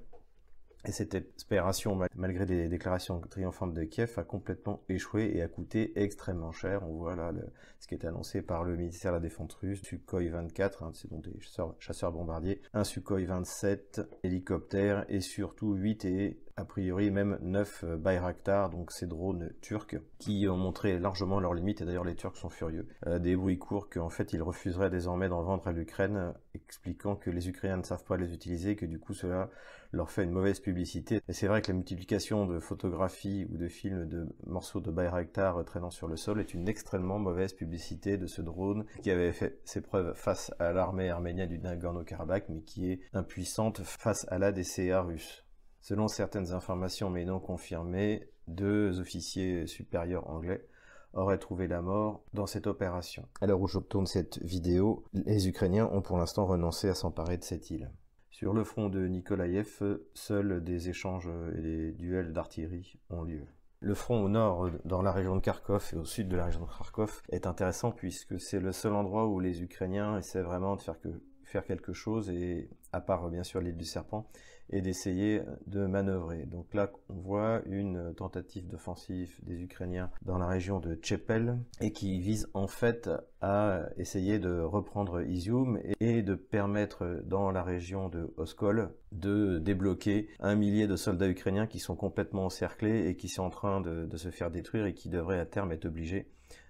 et 0.84 0.92
cette 0.92 1.16
opération, 1.42 1.98
malgré 2.14 2.46
des 2.46 2.68
déclarations 2.68 3.20
triomphantes 3.20 3.74
de 3.74 3.82
Kiev, 3.82 4.14
a 4.16 4.22
complètement 4.22 4.84
échoué 4.88 5.32
et 5.34 5.42
a 5.42 5.48
coûté 5.48 6.00
extrêmement 6.00 6.52
cher. 6.52 6.88
On 6.88 6.94
voit 6.94 7.16
là 7.16 7.32
ce 7.80 7.88
qui 7.88 7.94
est 7.94 8.06
annoncé 8.06 8.42
par 8.42 8.62
le 8.62 8.76
ministère 8.76 9.10
de 9.10 9.16
la 9.16 9.20
Défense 9.20 9.54
russe, 9.54 9.82
Sukhoi 9.82 10.28
24, 10.28 10.84
hein, 10.84 10.92
c'est 10.94 11.10
donc 11.10 11.24
des 11.24 11.36
chasseurs, 11.80 12.12
bombardiers, 12.12 12.62
un 12.74 12.84
Sukhoi 12.84 13.24
27 13.24 14.02
hélicoptères 14.22 15.04
et 15.08 15.20
surtout 15.20 15.74
8 15.74 16.04
et 16.04 16.40
a 16.58 16.64
priori 16.64 17.12
même 17.12 17.38
9 17.40 17.84
euh, 17.84 17.96
Bayraktar, 17.96 18.68
donc 18.68 18.90
ces 18.90 19.06
drones 19.06 19.52
turcs, 19.60 19.94
qui 20.18 20.48
ont 20.48 20.56
montré 20.56 20.98
largement 20.98 21.38
leurs 21.38 21.54
limites, 21.54 21.80
et 21.80 21.84
d'ailleurs 21.84 22.02
les 22.02 22.16
Turcs 22.16 22.36
sont 22.36 22.48
furieux. 22.48 22.88
Euh, 23.06 23.20
des 23.20 23.36
bruits 23.36 23.58
courts 23.58 23.88
qu'en 23.88 24.08
fait 24.08 24.32
ils 24.32 24.42
refuseraient 24.42 24.90
désormais 24.90 25.28
d'en 25.28 25.42
vendre 25.42 25.68
à 25.68 25.72
l'Ukraine, 25.72 26.34
expliquant 26.54 27.14
que 27.14 27.30
les 27.30 27.48
Ukrainiens 27.48 27.76
ne 27.76 27.84
savent 27.84 28.02
pas 28.02 28.16
les 28.16 28.34
utiliser, 28.34 28.74
que 28.74 28.86
du 28.86 28.98
coup 28.98 29.14
cela 29.14 29.50
leur 29.92 30.10
fait 30.10 30.24
une 30.24 30.32
mauvaise 30.32 30.58
publicité. 30.58 31.20
Et 31.28 31.32
c'est 31.32 31.46
vrai 31.46 31.62
que 31.62 31.68
la 31.68 31.74
multiplication 31.74 32.44
de 32.44 32.58
photographies 32.58 33.46
ou 33.52 33.56
de 33.56 33.68
films 33.68 34.08
de 34.08 34.26
morceaux 34.44 34.80
de 34.80 34.90
Bayraktar 34.90 35.64
traînant 35.64 35.90
sur 35.90 36.08
le 36.08 36.16
sol 36.16 36.40
est 36.40 36.54
une 36.54 36.68
extrêmement 36.68 37.20
mauvaise 37.20 37.52
publicité 37.52 38.18
de 38.18 38.26
ce 38.26 38.42
drone 38.42 38.84
qui 39.00 39.12
avait 39.12 39.32
fait 39.32 39.60
ses 39.64 39.80
preuves 39.80 40.12
face 40.14 40.52
à 40.58 40.72
l'armée 40.72 41.08
arménienne 41.08 41.48
du 41.48 41.60
Nagorno-Karabakh, 41.60 42.46
mais 42.48 42.62
qui 42.62 42.90
est 42.90 43.00
impuissante 43.14 43.82
face 43.84 44.26
à 44.28 44.38
la 44.38 44.50
DCA 44.50 45.02
russe. 45.02 45.44
Selon 45.88 46.06
certaines 46.06 46.52
informations 46.52 47.08
mais 47.08 47.24
non 47.24 47.40
confirmées, 47.40 48.28
deux 48.46 49.00
officiers 49.00 49.66
supérieurs 49.66 50.28
anglais 50.28 50.68
auraient 51.14 51.38
trouvé 51.38 51.66
la 51.66 51.80
mort 51.80 52.22
dans 52.34 52.44
cette 52.44 52.66
opération. 52.66 53.26
À 53.40 53.46
l'heure 53.46 53.62
où 53.62 53.68
je 53.68 53.78
tourne 53.78 54.06
cette 54.06 54.38
vidéo, 54.42 55.06
les 55.14 55.48
Ukrainiens 55.48 55.88
ont 55.90 56.02
pour 56.02 56.18
l'instant 56.18 56.44
renoncé 56.44 56.90
à 56.90 56.94
s'emparer 56.94 57.38
de 57.38 57.42
cette 57.42 57.70
île. 57.70 57.90
Sur 58.28 58.52
le 58.52 58.64
front 58.64 58.90
de 58.90 59.06
Nikolaïev, 59.06 59.98
seuls 60.12 60.62
des 60.62 60.90
échanges 60.90 61.30
et 61.56 61.62
des 61.62 61.92
duels 61.92 62.34
d'artillerie 62.34 62.98
ont 63.08 63.22
lieu. 63.22 63.46
Le 63.80 63.94
front 63.94 64.22
au 64.22 64.28
nord, 64.28 64.68
dans 64.84 65.00
la 65.00 65.10
région 65.10 65.36
de 65.36 65.40
Kharkov 65.40 65.88
et 65.94 65.96
au 65.96 66.04
sud 66.04 66.28
de 66.28 66.36
la 66.36 66.44
région 66.44 66.60
de 66.60 66.66
Kharkov, 66.66 67.22
est 67.30 67.46
intéressant 67.46 67.92
puisque 67.92 68.38
c'est 68.38 68.60
le 68.60 68.72
seul 68.72 68.92
endroit 68.92 69.26
où 69.26 69.40
les 69.40 69.62
Ukrainiens 69.62 70.18
essaient 70.18 70.42
vraiment 70.42 70.76
de 70.76 70.82
faire, 70.82 70.96
faire 71.44 71.64
quelque 71.64 71.94
chose, 71.94 72.28
et 72.28 72.68
à 72.92 73.00
part 73.00 73.30
bien 73.30 73.42
sûr 73.42 73.62
l'île 73.62 73.78
du 73.78 73.86
Serpent, 73.86 74.28
et 74.70 74.80
d'essayer 74.80 75.42
de 75.66 75.86
manœuvrer. 75.86 76.46
Donc 76.46 76.74
là, 76.74 76.90
on 77.08 77.14
voit 77.14 77.62
une 77.66 78.14
tentative 78.14 78.66
d'offensive 78.66 79.38
des 79.42 79.62
Ukrainiens 79.62 80.10
dans 80.22 80.38
la 80.38 80.46
région 80.46 80.80
de 80.80 80.94
Tchepel 80.94 81.58
et 81.80 81.92
qui 81.92 82.20
vise 82.20 82.48
en 82.54 82.66
fait 82.66 83.10
à 83.40 83.88
essayer 83.96 84.38
de 84.38 84.60
reprendre 84.60 85.22
Izium 85.22 85.78
et 86.00 86.22
de 86.22 86.34
permettre 86.34 87.22
dans 87.24 87.50
la 87.50 87.62
région 87.62 88.08
de 88.08 88.32
Oskol 88.36 88.90
de 89.12 89.58
débloquer 89.58 90.28
un 90.40 90.54
millier 90.54 90.86
de 90.86 90.96
soldats 90.96 91.28
ukrainiens 91.28 91.66
qui 91.66 91.78
sont 91.78 91.96
complètement 91.96 92.46
encerclés 92.46 93.08
et 93.08 93.16
qui 93.16 93.28
sont 93.28 93.44
en 93.44 93.50
train 93.50 93.80
de, 93.80 94.06
de 94.06 94.16
se 94.16 94.30
faire 94.30 94.50
détruire 94.50 94.86
et 94.86 94.94
qui 94.94 95.08
devraient 95.08 95.40
à 95.40 95.46
terme 95.46 95.72
être 95.72 95.86
obligés 95.86 96.28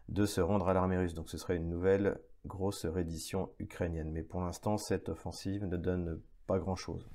de 0.08 0.24
se 0.24 0.40
rendre 0.40 0.68
à 0.68 0.74
l'armée 0.74 0.98
russe. 0.98 1.14
Donc 1.14 1.28
ce 1.28 1.38
serait 1.38 1.56
une 1.56 1.68
nouvelle 1.68 2.18
grosse 2.46 2.86
reddition 2.86 3.50
ukrainienne. 3.58 4.10
Mais 4.10 4.22
pour 4.22 4.40
l'instant, 4.40 4.78
cette 4.78 5.08
offensive 5.08 5.64
ne 5.64 5.76
donne 5.76 6.20
pas 6.46 6.58
grand-chose 6.58 7.08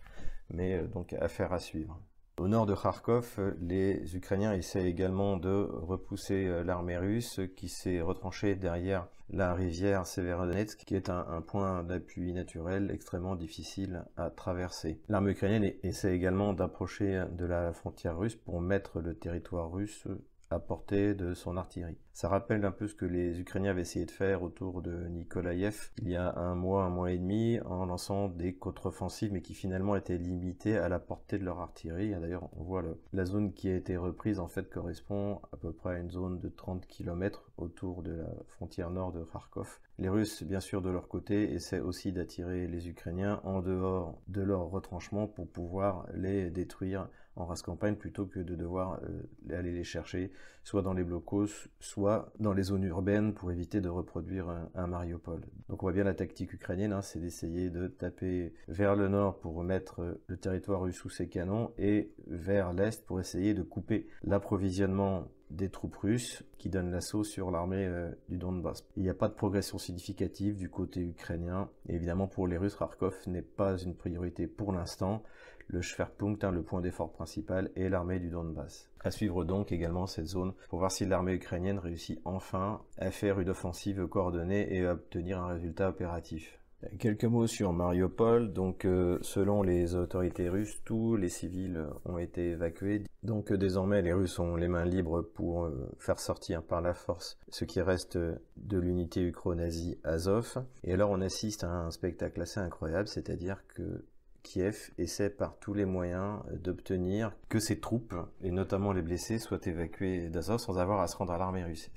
mais 0.54 0.76
euh, 0.76 0.88
donc 0.88 1.14
affaire 1.14 1.52
à 1.52 1.60
suivre. 1.60 2.00
Au 2.40 2.48
nord 2.48 2.66
de 2.66 2.74
Kharkov, 2.74 3.56
les 3.62 4.16
Ukrainiens 4.16 4.54
essaient 4.54 4.90
également 4.90 5.38
de 5.38 5.70
repousser 5.72 6.48
euh, 6.48 6.64
l'armée 6.64 6.98
russe 6.98 7.40
qui 7.56 7.70
s'est 7.70 8.02
retranchée 8.02 8.56
derrière 8.56 9.08
la 9.30 9.54
rivière 9.54 10.08
Severodonetsk, 10.08 10.80
qui 10.86 10.96
est 10.96 11.10
un, 11.10 11.42
point 11.42 11.84
d'appui 11.84 12.34
naturel 12.34 12.90
extrêmement 12.92 13.36
difficile 13.36 14.06
à 14.18 14.30
traverser. 14.30 15.00
L'armée 15.10 15.32
ukrainienne 15.32 15.74
essaie 15.84 16.16
également 16.16 16.54
d'approcher 16.54 17.24
de 17.32 17.46
la 17.46 17.72
frontière 17.72 18.18
russe 18.18 18.36
pour 18.36 18.62
mettre 18.62 19.00
le 19.00 19.16
territoire 19.16 19.72
russe 19.72 20.08
à 20.54 20.60
portée 20.60 21.14
de 21.14 21.34
son 21.34 21.58
artillerie. 21.58 21.98
Ça 22.14 22.30
rappelle 22.30 22.64
un 22.64 22.72
peu 22.72 22.88
ce 22.88 22.94
que 22.94 23.06
les 23.06 23.40
Ukrainiens 23.40 23.72
avaient 23.72 23.82
essayé 23.82 24.06
de 24.06 24.12
faire 24.12 24.44
autour 24.44 24.84
de 24.84 25.08
Nikolaïev 25.08 25.92
il 25.98 26.10
y 26.10 26.16
a 26.16 26.38
un 26.38 26.54
mois, 26.54 26.84
un 26.84 26.90
mois 26.90 27.12
et 27.12 27.18
demi, 27.18 27.60
en 27.66 27.86
lançant 27.88 28.30
des 28.30 28.54
contre-offensives, 28.54 29.34
mais 29.34 29.42
qui 29.42 29.56
finalement 29.56 29.96
étaient 29.96 30.18
limitées 30.18 30.78
à 30.78 30.90
la 30.90 31.00
portée 31.00 31.40
de 31.40 31.44
leur 31.44 31.60
artillerie. 31.60 32.12
D'ailleurs, 32.12 32.50
on 32.56 32.64
voit 32.64 32.84
la 33.14 33.26
zone 33.26 33.54
qui 33.54 33.68
a 33.68 33.76
été 33.76 33.98
reprise 33.98 34.40
en 34.40 34.48
fait 34.48 34.70
correspond 34.70 35.42
à 35.52 35.58
peu 35.58 35.74
près 35.74 35.96
à 35.96 36.00
une 36.00 36.12
zone 36.12 36.40
de 36.40 36.50
30 36.50 36.86
km 36.86 37.52
autour 37.58 38.04
de 38.04 38.12
la 38.12 38.30
frontière 38.48 38.92
nord 38.92 39.12
de 39.12 39.24
Kharkov. 39.24 39.80
Les 39.98 40.10
Russes, 40.10 40.44
bien 40.44 40.60
sûr, 40.60 40.82
de 40.82 40.90
leur 40.90 41.08
côté, 41.08 41.52
essaient 41.52 41.80
aussi 41.80 42.12
d'attirer 42.12 42.68
les 42.68 42.90
Ukrainiens 42.90 43.42
en 43.44 43.62
dehors 43.62 44.20
de 44.28 44.42
leur 44.42 44.70
retranchement 44.70 45.28
pour 45.28 45.48
pouvoir 45.48 46.08
les 46.14 46.50
détruire 46.50 47.08
en 47.36 47.46
race 47.46 47.62
campagne 47.62 47.96
plutôt 47.96 48.26
que 48.26 48.40
de 48.40 48.56
devoir 48.56 49.00
euh, 49.04 49.58
aller 49.58 49.72
les 49.72 49.84
chercher 49.84 50.32
soit 50.64 50.82
dans 50.82 50.94
les 50.94 51.04
blocos, 51.04 51.68
soit 51.80 52.32
dans 52.40 52.54
les 52.54 52.64
zones 52.64 52.84
urbaines 52.84 53.34
pour 53.34 53.52
éviter 53.52 53.82
de 53.82 53.90
reproduire 53.90 54.48
un, 54.76 54.88
Mariupol. 54.88 55.42
Donc 55.70 55.84
on 55.84 55.88
voit 55.88 55.94
bien 55.94 56.04
la 56.04 56.14
tactique 56.14 56.54
ukrainienne, 56.54 56.94
hein, 56.94 57.02
c'est 57.02 57.20
d'essayer 57.20 57.70
de 57.70 57.88
taper 57.88 58.54
vers 58.68 58.96
le 58.96 59.08
nord 59.08 59.40
pour 59.40 59.56
remettre 59.56 60.02
euh, 60.02 60.22
le 60.28 60.38
territoire 60.38 60.82
russe 60.82 60.96
sous 60.96 61.10
ses 61.10 61.28
canons 61.28 61.72
et 61.78 62.14
vers 62.28 62.74
l'est 62.74 63.06
pour 63.06 63.20
essayer 63.20 63.54
de 63.54 63.64
couper 63.64 64.08
l'approvisionnement 64.24 65.28
des 65.54 65.70
troupes 65.70 65.96
russes 65.98 66.44
qui 66.58 66.70
donnent 66.70 66.92
l'assaut 66.92 67.24
sur 67.24 67.52
l'armée 67.52 67.86
euh, 67.86 68.12
du 68.28 68.38
Donbass. 68.38 68.86
Il 68.96 69.04
n'y 69.04 69.10
a 69.10 69.14
pas 69.14 69.28
de 69.28 69.34
progression 69.34 69.78
significative 69.78 70.56
du 70.56 70.70
côté 70.70 71.02
ukrainien. 71.02 71.70
évidemment, 71.88 72.28
pour 72.28 72.48
les 72.48 72.58
Russes, 72.58 72.76
Kharkov 72.76 73.16
n'est 73.28 73.44
pas 73.44 73.78
une 73.78 73.96
priorité 73.96 74.48
pour 74.48 74.74
l'instant 74.74 75.24
le 75.68 75.82
Schwerpunkt, 75.82 76.44
hein, 76.44 76.52
le 76.52 76.64
point 76.64 76.82
d'effort 76.82 77.12
principal, 77.12 77.72
est 77.76 77.90
l'armée 77.90 78.20
du 78.20 78.30
Donbass. 78.30 78.90
À 79.02 79.12
suivre 79.12 79.44
donc 79.44 79.72
également 79.72 80.08
cette 80.08 80.28
zone 80.28 80.54
pour 80.70 80.80
voir 80.80 80.92
si 80.92 81.06
l'armée 81.06 81.34
ukrainienne 81.34 81.80
réussit 81.80 82.20
enfin 82.26 82.82
à 82.98 83.12
faire 83.12 83.40
une 83.40 83.50
offensive 83.50 84.08
coordonnée 84.08 84.74
et 84.76 84.86
à 84.86 84.94
obtenir 84.94 85.40
un 85.40 85.48
résultat 85.48 85.90
opératif. 85.90 86.60
Quelques 87.00 87.26
mots 87.26 87.48
sur 87.48 87.74
Mariupol. 87.74 88.54
Donc, 88.54 88.86
euh, 88.86 89.18
selon 89.22 89.64
les 89.64 89.96
autorités 89.96 90.50
russes, 90.50 90.82
tous 90.84 91.16
les 91.16 91.30
civils 91.30 91.86
ont 92.06 92.18
été 92.18 92.52
évacués. 92.52 93.04
Donc, 93.24 93.54
désormais, 93.54 94.02
les 94.02 94.14
Russes 94.14 94.40
ont 94.40 94.56
les 94.56 94.68
mains 94.68 94.86
libres 94.86 95.22
pour 95.22 95.66
euh, 95.66 95.90
faire 95.98 96.20
sortir 96.20 96.62
par 96.62 96.82
la 96.82 96.94
force 96.94 97.38
ce 97.50 97.66
qui 97.66 97.82
reste 97.82 98.18
de 98.18 98.78
l'unité 98.78 99.22
ukro-nazie 99.22 99.98
Azov. 100.04 100.64
Et 100.84 100.94
alors, 100.94 101.12
on 101.12 101.22
assiste 101.22 101.64
à 101.64 101.72
un 101.72 101.92
spectacle 101.92 102.42
assez 102.42 102.60
incroyable, 102.60 103.08
c'est-à-dire 103.08 103.64
que 103.76 104.04
Kiev 104.44 104.92
essaie 104.98 105.30
par 105.30 105.58
tous 105.58 105.74
les 105.74 105.86
moyens 105.86 106.42
d'obtenir 106.52 107.34
que 107.50 107.60
ses 107.60 107.80
troupes, 107.80 108.16
et 108.42 108.52
notamment 108.52 108.92
les 108.92 109.02
blessés, 109.02 109.40
soient 109.40 109.66
évacués 109.66 110.30
d'Azov 110.30 110.60
sans 110.60 110.78
avoir 110.78 111.02
à 111.02 111.08
se 111.08 111.16
rendre 111.16 111.32
à 111.32 111.38
l'armée 111.38 111.64
russe, 111.64 111.90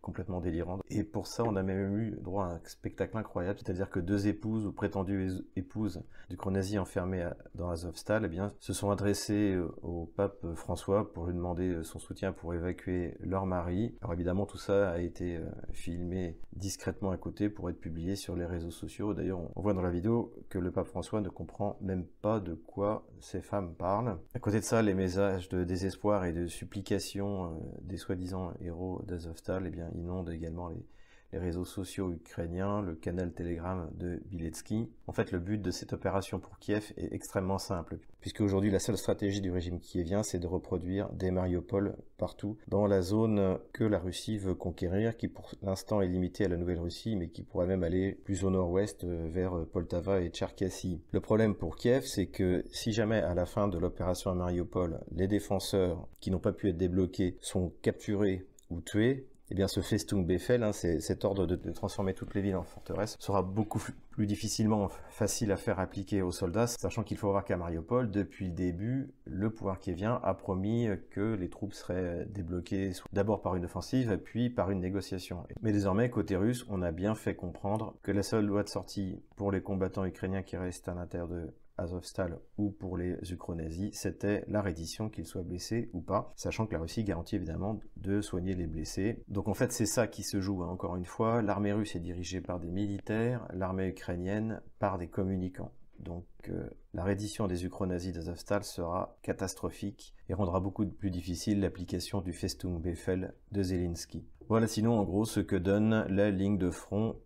complètement 0.00 0.40
délirant. 0.40 0.78
Et 0.88 1.04
pour 1.04 1.26
ça, 1.26 1.44
on 1.44 1.56
a 1.56 1.62
même 1.62 1.98
eu 1.98 2.18
droit 2.20 2.44
à 2.46 2.48
un 2.54 2.60
spectacle 2.64 3.16
incroyable, 3.16 3.58
c'est-à-dire 3.58 3.90
que 3.90 4.00
deux 4.00 4.28
épouses 4.28 4.66
ou 4.66 4.72
prétendues 4.72 5.30
épouses 5.56 6.02
du 6.28 6.36
Kronazi 6.36 6.78
enfermées 6.78 7.28
dans 7.54 7.70
Azovstal 7.70 8.24
eh 8.24 8.28
bien, 8.28 8.52
se 8.60 8.72
sont 8.72 8.90
adressées 8.90 9.54
euh, 9.54 9.68
au 9.82 10.06
pape 10.06 10.46
François 10.54 11.12
pour 11.12 11.26
lui 11.26 11.34
demander 11.34 11.70
euh, 11.70 11.82
son 11.82 11.98
soutien 11.98 12.32
pour 12.32 12.54
évacuer 12.54 13.16
leur 13.20 13.46
mari. 13.46 13.94
Alors 14.00 14.14
évidemment, 14.14 14.46
tout 14.46 14.58
ça 14.58 14.90
a 14.90 14.98
été 14.98 15.36
euh, 15.36 15.44
filmé 15.72 16.38
discrètement 16.52 17.10
à 17.10 17.16
côté 17.16 17.48
pour 17.48 17.68
être 17.70 17.80
publié 17.80 18.16
sur 18.16 18.36
les 18.36 18.46
réseaux 18.46 18.70
sociaux. 18.70 19.14
D'ailleurs, 19.14 19.40
on 19.56 19.60
voit 19.60 19.74
dans 19.74 19.82
la 19.82 19.90
vidéo 19.90 20.32
que 20.48 20.58
le 20.58 20.70
pape 20.70 20.86
François 20.86 21.20
ne 21.20 21.28
comprend 21.28 21.76
même 21.80 22.06
pas 22.22 22.40
de 22.40 22.54
quoi 22.54 23.06
ces 23.20 23.40
femmes 23.40 23.74
parlent. 23.74 24.18
À 24.34 24.38
côté 24.38 24.58
de 24.58 24.64
ça, 24.64 24.82
les 24.82 24.94
messages 24.94 25.48
de 25.48 25.64
désespoir 25.64 26.24
et 26.24 26.32
de 26.32 26.46
supplication 26.46 27.60
des 27.82 27.96
soi-disant 27.96 28.52
héros 28.60 29.02
d'Azovstal, 29.06 29.64
eh 29.66 29.70
bien, 29.70 29.89
inonde 29.94 30.30
également 30.30 30.68
les, 30.68 30.84
réseaux 31.32 31.64
sociaux 31.64 32.10
ukrainiens, 32.10 32.82
le 32.82 32.94
canal 32.94 33.32
Telegram 33.32 33.88
de 33.94 34.20
Biletsky. 34.26 34.90
En 35.06 35.12
fait, 35.12 35.30
le 35.30 35.38
but 35.38 35.62
de 35.62 35.70
cette 35.70 35.92
opération 35.92 36.40
pour 36.40 36.58
Kiev 36.58 36.92
est 36.96 37.12
extrêmement 37.12 37.58
simple, 37.58 37.98
puisque 38.20 38.40
aujourd'hui 38.40 38.70
la 38.70 38.80
seule 38.80 38.96
stratégie 38.96 39.40
du 39.40 39.52
régime 39.52 39.78
kievien, 39.78 40.22
c'est 40.22 40.40
de 40.40 40.46
reproduire 40.46 41.08
des 41.12 41.30
Mariupol 41.30 41.96
partout 42.18 42.58
dans 42.66 42.86
la 42.86 43.00
zone 43.00 43.58
que 43.72 43.84
la 43.84 43.98
Russie 43.98 44.38
veut 44.38 44.54
conquérir, 44.54 45.16
qui 45.16 45.28
pour 45.28 45.52
l'instant 45.62 46.00
est 46.00 46.08
limitée 46.08 46.46
à 46.46 46.48
la 46.48 46.56
Nouvelle-Russie, 46.56 47.14
mais 47.14 47.28
qui 47.28 47.42
pourrait 47.42 47.66
même 47.66 47.84
aller 47.84 48.12
plus 48.24 48.44
au 48.44 48.50
nord-ouest 48.50 49.04
euh, 49.04 49.28
vers 49.30 49.64
Poltava 49.72 50.20
et 50.22 50.30
Tcherkassy. 50.30 51.00
Le 51.12 51.20
problème 51.20 51.54
pour 51.54 51.76
Kiev, 51.76 52.04
c'est 52.06 52.26
que 52.26 52.64
si 52.72 52.92
jamais 52.92 53.20
à 53.22 53.34
la 53.34 53.46
fin 53.46 53.68
de 53.68 53.78
l'opération 53.78 54.32
à 54.32 54.34
Mariupol, 54.34 55.00
les 55.12 55.28
défenseurs 55.28 56.08
qui 56.18 56.32
n'ont 56.32 56.40
pas 56.40 56.52
pu 56.52 56.68
être 56.68 56.76
débloqués 56.76 57.36
sont 57.40 57.72
capturés 57.82 58.46
ou 58.70 58.80
tués, 58.80 59.26
eh 59.50 59.54
bien 59.54 59.68
ce 59.68 59.80
Festung 59.80 60.24
Befehl, 60.24 60.62
hein, 60.62 60.72
cet 60.72 61.24
ordre 61.24 61.46
de, 61.46 61.56
transformer 61.72 62.14
toutes 62.14 62.34
les 62.34 62.40
villes 62.40 62.56
en 62.56 62.62
forteresses, 62.62 63.16
sera 63.18 63.42
beaucoup 63.42 63.82
plus 64.10 64.26
difficilement 64.26 64.88
facile 65.08 65.50
à 65.50 65.56
faire 65.56 65.80
appliquer 65.80 66.22
aux 66.22 66.30
soldats, 66.30 66.66
sachant 66.66 67.02
qu'il 67.02 67.16
faut 67.16 67.30
voir 67.30 67.44
qu'à 67.44 67.56
Mariupol, 67.56 68.10
depuis 68.10 68.46
le 68.46 68.52
début, 68.52 69.12
le 69.24 69.50
pouvoir 69.50 69.78
qui 69.78 69.92
vient 69.92 70.20
a 70.22 70.34
promis 70.34 70.88
que 71.10 71.34
les 71.34 71.48
troupes 71.48 71.74
seraient 71.74 72.26
débloquées 72.26 72.92
d'abord 73.12 73.42
par 73.42 73.56
une 73.56 73.64
offensive, 73.64 74.18
puis 74.18 74.50
par 74.50 74.70
une 74.70 74.80
négociation. 74.80 75.44
Mais 75.62 75.72
désormais, 75.72 76.10
côté 76.10 76.36
russe, 76.36 76.64
on 76.68 76.82
a 76.82 76.92
bien 76.92 77.14
fait 77.14 77.34
comprendre 77.34 77.94
que 78.02 78.12
la 78.12 78.22
seule 78.22 78.46
loi 78.46 78.62
de 78.62 78.68
sortie 78.68 79.20
pour 79.36 79.50
les 79.50 79.62
combattants 79.62 80.04
ukrainiens 80.04 80.42
qui 80.42 80.56
restent 80.56 80.88
à 80.88 80.94
l'intérieur 80.94 81.28
de 81.28 81.52
Azovstal 81.80 82.38
ou 82.58 82.70
pour 82.70 82.96
les 82.96 83.16
Ukronazis, 83.30 83.90
c'était 83.92 84.44
la 84.48 84.62
reddition, 84.62 85.08
qu'ils 85.08 85.26
soient 85.26 85.42
blessés 85.42 85.90
ou 85.92 86.00
pas, 86.00 86.32
sachant 86.36 86.66
que 86.66 86.72
la 86.72 86.80
Russie 86.80 87.04
garantit 87.04 87.36
évidemment 87.36 87.80
de 87.96 88.20
soigner 88.20 88.54
les 88.54 88.66
blessés. 88.66 89.24
Donc 89.28 89.48
en 89.48 89.54
fait 89.54 89.72
c'est 89.72 89.86
ça 89.86 90.06
qui 90.06 90.22
se 90.22 90.40
joue, 90.40 90.62
hein, 90.62 90.68
encore 90.68 90.96
une 90.96 91.04
fois, 91.04 91.42
l'armée 91.42 91.72
russe 91.72 91.96
est 91.96 92.00
dirigée 92.00 92.40
par 92.40 92.60
des 92.60 92.70
militaires, 92.70 93.46
l'armée 93.52 93.88
ukrainienne 93.88 94.60
par 94.78 94.98
des 94.98 95.08
communicants. 95.08 95.72
Donc 95.98 96.26
euh, 96.48 96.68
la 96.94 97.04
reddition 97.04 97.46
des 97.46 97.64
Ukronazis 97.64 98.12
d'Azovstal 98.12 98.64
sera 98.64 99.16
catastrophique 99.22 100.14
et 100.28 100.34
rendra 100.34 100.60
beaucoup 100.60 100.86
plus 100.86 101.10
difficile 101.10 101.60
l'application 101.60 102.20
du 102.20 102.32
Festung 102.32 102.80
Befehl 102.80 103.34
de 103.52 103.62
Zelensky. 103.62 104.24
Voilà 104.48 104.66
sinon 104.66 104.98
en 104.98 105.04
gros 105.04 105.24
ce 105.24 105.40
que 105.40 105.56
donne 105.56 106.06
la 106.08 106.30
ligne 106.30 106.58
de 106.58 106.70
front 106.70 107.16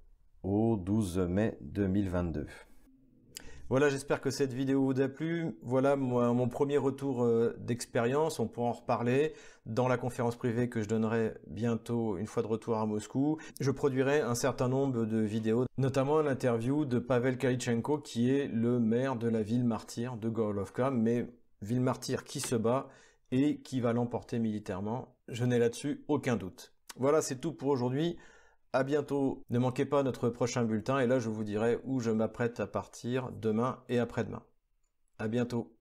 au 0.42 0.76
12 0.76 1.20
mai 1.20 1.56
2022. 1.62 2.46
Voilà, 3.70 3.88
j'espère 3.88 4.20
que 4.20 4.30
cette 4.30 4.52
vidéo 4.52 4.84
vous 4.84 5.00
a 5.00 5.08
plu. 5.08 5.56
Voilà 5.62 5.96
mon 5.96 6.48
premier 6.48 6.76
retour 6.76 7.24
euh, 7.24 7.56
d'expérience. 7.58 8.38
On 8.38 8.46
pourra 8.46 8.68
en 8.68 8.72
reparler 8.72 9.32
dans 9.64 9.88
la 9.88 9.96
conférence 9.96 10.36
privée 10.36 10.68
que 10.68 10.82
je 10.82 10.86
donnerai 10.86 11.32
bientôt 11.46 12.18
une 12.18 12.26
fois 12.26 12.42
de 12.42 12.46
retour 12.46 12.76
à 12.76 12.84
Moscou. 12.84 13.38
Je 13.60 13.70
produirai 13.70 14.20
un 14.20 14.34
certain 14.34 14.68
nombre 14.68 15.06
de 15.06 15.18
vidéos, 15.18 15.64
notamment 15.78 16.20
l'interview 16.20 16.84
de 16.84 16.98
Pavel 16.98 17.38
Kalichenko, 17.38 17.98
qui 17.98 18.30
est 18.30 18.48
le 18.48 18.78
maire 18.78 19.16
de 19.16 19.28
la 19.28 19.42
ville 19.42 19.64
martyre 19.64 20.18
de 20.18 20.28
Gorlovka, 20.28 20.90
mais 20.90 21.26
ville 21.62 21.80
martyre 21.80 22.24
qui 22.24 22.40
se 22.40 22.56
bat 22.56 22.90
et 23.32 23.62
qui 23.62 23.80
va 23.80 23.94
l'emporter 23.94 24.38
militairement. 24.38 25.16
Je 25.28 25.46
n'ai 25.46 25.58
là-dessus 25.58 26.04
aucun 26.08 26.36
doute. 26.36 26.74
Voilà, 26.96 27.22
c'est 27.22 27.40
tout 27.40 27.52
pour 27.52 27.70
aujourd'hui. 27.70 28.18
À 28.74 28.82
bientôt. 28.82 29.44
Ne 29.50 29.60
manquez 29.60 29.84
pas 29.86 30.02
notre 30.02 30.30
prochain 30.30 30.64
bulletin 30.64 30.98
et 30.98 31.06
là 31.06 31.20
je 31.20 31.28
vous 31.28 31.44
dirai 31.44 31.78
où 31.84 32.00
je 32.00 32.10
m'apprête 32.10 32.58
à 32.58 32.66
partir 32.66 33.30
demain 33.30 33.84
et 33.88 34.00
après-demain. 34.00 34.42
À 35.20 35.28
bientôt. 35.28 35.72